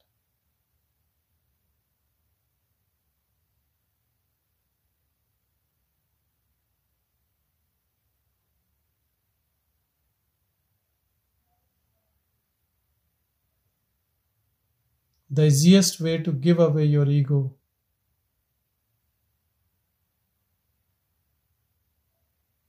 The 15.30 15.44
easiest 15.46 16.00
way 16.00 16.18
to 16.18 16.32
give 16.32 16.58
away 16.58 16.86
your 16.86 17.08
ego 17.08 17.54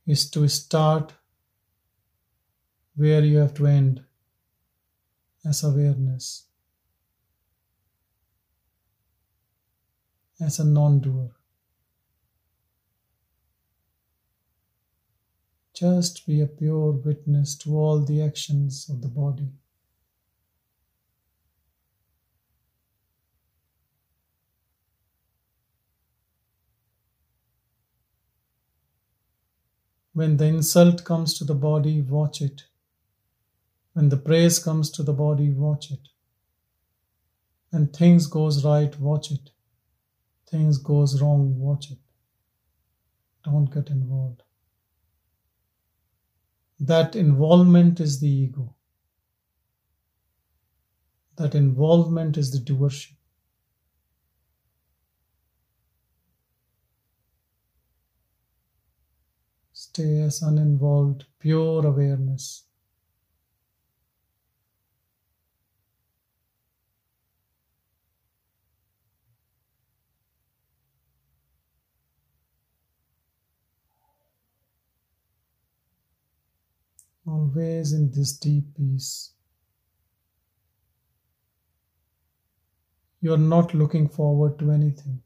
is 0.08 0.28
to 0.32 0.48
start 0.48 1.14
where 2.98 3.24
you 3.24 3.38
have 3.38 3.54
to 3.54 3.66
end 3.66 4.04
as 5.48 5.64
awareness, 5.64 6.44
as 10.42 10.60
a 10.60 10.66
non 10.66 11.00
doer. 11.00 11.32
Just 15.74 16.26
be 16.26 16.42
a 16.42 16.48
pure 16.48 16.92
witness 16.92 17.56
to 17.60 17.78
all 17.78 18.04
the 18.04 18.22
actions 18.22 18.90
of 18.90 19.02
the 19.02 19.08
body. 19.08 19.48
When 30.14 30.38
the 30.38 30.46
insult 30.46 31.06
comes 31.06 31.38
to 31.38 31.44
the 31.46 31.54
body, 31.54 32.02
watch 32.02 32.42
it. 32.42 32.64
When 33.98 34.10
the 34.10 34.18
praise 34.18 34.60
comes 34.60 34.92
to 34.92 35.02
the 35.02 35.12
body, 35.12 35.50
watch 35.50 35.90
it. 35.90 36.10
When 37.72 37.88
things 37.88 38.28
goes 38.28 38.64
right, 38.64 38.96
watch 39.00 39.32
it. 39.32 39.50
Things 40.52 40.78
goes 40.78 41.20
wrong, 41.20 41.58
watch 41.58 41.90
it. 41.90 41.98
Don't 43.44 43.74
get 43.74 43.90
involved. 43.90 44.44
That 46.80 47.16
involvement 47.16 48.00
is 48.00 48.20
the 48.20 48.30
ego. 48.30 48.76
That 51.38 51.56
involvement 51.56 52.38
is 52.38 52.52
the 52.52 52.60
doership. 52.60 53.16
Stay 59.74 60.20
as 60.20 60.44
uninvolved, 60.44 61.26
pure 61.40 61.84
awareness. 61.84 62.67
Always 77.28 77.92
in 77.92 78.10
this 78.12 78.32
deep 78.38 78.64
peace. 78.78 79.34
You're 83.20 83.38
not 83.38 83.74
looking 83.74 84.08
forward 84.08 84.58
to 84.60 84.72
anything. 84.72 85.22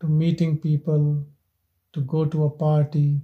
To 0.00 0.06
meeting 0.06 0.58
people, 0.58 1.24
to 1.94 2.00
go 2.02 2.26
to 2.26 2.44
a 2.44 2.50
party, 2.50 3.22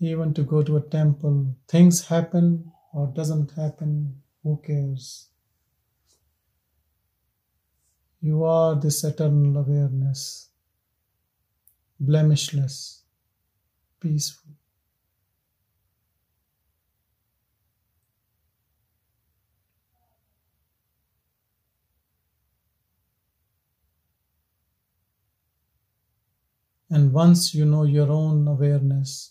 even 0.00 0.34
to 0.34 0.42
go 0.42 0.62
to 0.62 0.78
a 0.78 0.80
temple. 0.80 1.54
Things 1.68 2.06
happen 2.06 2.72
or 2.92 3.06
doesn't 3.06 3.52
happen, 3.52 4.20
who 4.42 4.60
cares? 4.66 5.28
You 8.20 8.42
are 8.42 8.74
this 8.74 9.04
eternal 9.04 9.58
awareness, 9.58 10.48
blemishless, 12.00 13.02
peaceful. 14.00 14.52
And 26.90 27.12
once 27.12 27.54
you 27.54 27.64
know 27.64 27.84
your 27.84 28.10
own 28.10 28.48
awareness, 28.48 29.30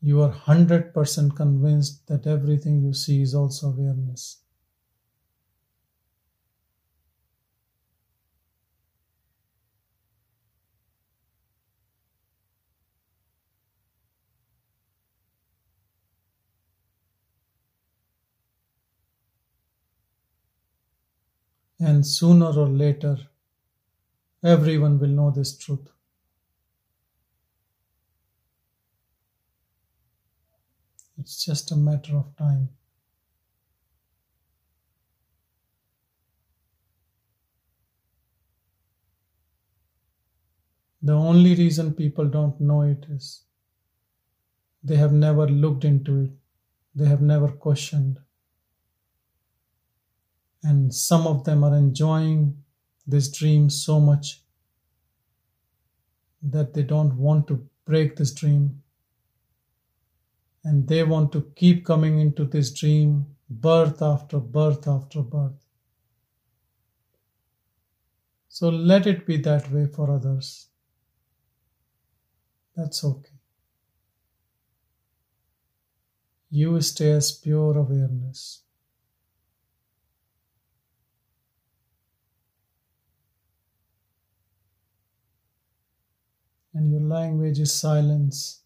you 0.00 0.22
are 0.22 0.30
100% 0.30 1.36
convinced 1.36 2.06
that 2.06 2.26
everything 2.26 2.80
you 2.80 2.94
see 2.94 3.20
is 3.20 3.34
also 3.34 3.68
awareness. 3.68 4.38
And 21.86 22.04
sooner 22.06 22.50
or 22.54 22.68
later, 22.68 23.16
Everyone 24.42 24.98
will 24.98 25.08
know 25.10 25.30
this 25.30 25.58
truth. 25.58 25.90
It's 31.18 31.44
just 31.44 31.72
a 31.72 31.76
matter 31.76 32.16
of 32.16 32.36
time. 32.36 32.70
The 41.00 41.14
only 41.14 41.54
reason 41.54 41.94
people 41.94 42.28
don't 42.28 42.60
know 42.60 42.82
it 42.82 43.06
is 43.08 43.44
they 44.82 44.96
have 44.96 45.12
never 45.12 45.46
looked 45.46 45.84
into 45.84 46.18
it, 46.20 46.30
they 46.94 47.04
have 47.04 47.20
never 47.20 47.48
questioned. 47.48 48.20
And 50.66 50.92
some 50.92 51.28
of 51.28 51.44
them 51.44 51.62
are 51.62 51.76
enjoying 51.76 52.56
this 53.06 53.30
dream 53.30 53.70
so 53.70 54.00
much 54.00 54.42
that 56.42 56.74
they 56.74 56.82
don't 56.82 57.16
want 57.16 57.46
to 57.46 57.64
break 57.84 58.16
this 58.16 58.34
dream 58.34 58.82
and 60.64 60.88
they 60.88 61.04
want 61.04 61.30
to 61.30 61.52
keep 61.54 61.84
coming 61.84 62.18
into 62.18 62.44
this 62.44 62.72
dream 62.72 63.26
birth 63.48 64.02
after 64.02 64.40
birth 64.40 64.88
after 64.88 65.22
birth. 65.22 65.64
So 68.48 68.68
let 68.68 69.06
it 69.06 69.24
be 69.24 69.36
that 69.36 69.70
way 69.70 69.86
for 69.86 70.10
others. 70.10 70.66
That's 72.74 73.04
okay. 73.04 73.38
You 76.50 76.80
stay 76.80 77.12
as 77.12 77.30
pure 77.30 77.78
awareness. 77.78 78.65
And 86.76 86.92
your 86.92 87.00
language 87.00 87.58
is 87.58 87.72
silence. 87.72 88.60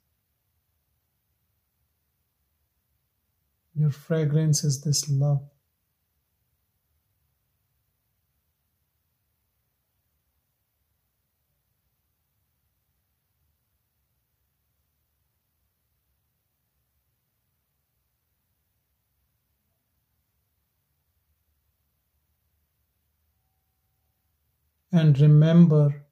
Your 3.77 3.91
fragrance 3.91 4.65
is 4.65 4.81
this 4.81 5.09
love. 5.09 5.49
And 24.93 25.17
remember 25.21 26.07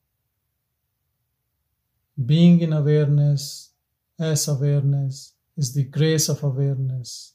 being 2.26 2.60
in 2.60 2.72
awareness 2.72 3.72
as 4.18 4.48
awareness 4.48 5.34
is 5.56 5.72
the 5.74 5.84
grace 5.84 6.28
of 6.28 6.42
awareness. 6.42 7.34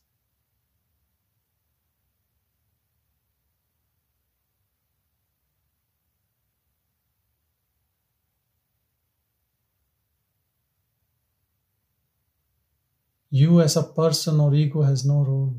You 13.30 13.62
as 13.62 13.76
a 13.78 13.84
person 13.84 14.40
or 14.40 14.54
ego 14.54 14.84
has 14.84 15.06
no 15.06 15.24
role. 15.24 15.56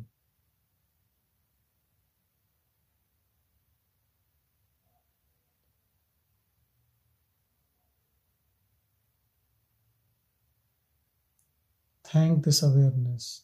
Thank 12.15 12.45
this 12.45 12.63
awareness. 12.63 13.43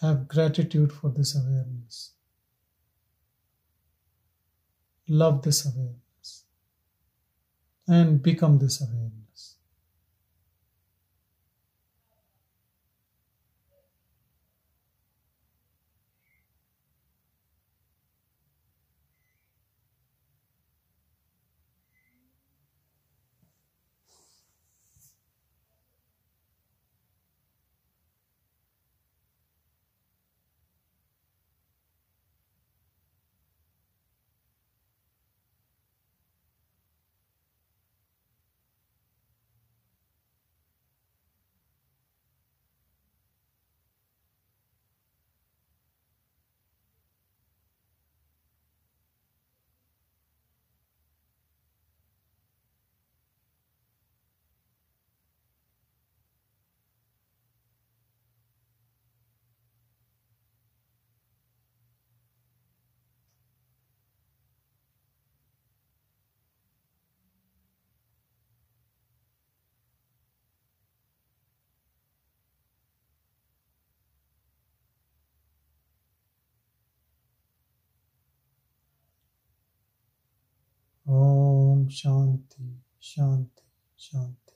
Have 0.00 0.26
gratitude 0.26 0.90
for 0.90 1.10
this 1.10 1.36
awareness. 1.36 2.12
Love 5.10 5.42
this 5.42 5.66
awareness. 5.66 6.44
And 7.86 8.22
become 8.22 8.58
this 8.58 8.80
awareness. 8.80 9.27
Shanti, 81.90 82.80
Shanti, 83.00 83.62
Shanti. 83.98 84.54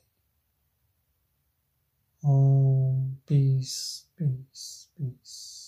Om 2.25 3.19
Peace, 3.27 4.07
Peace, 4.17 4.89
Peace. 4.97 5.62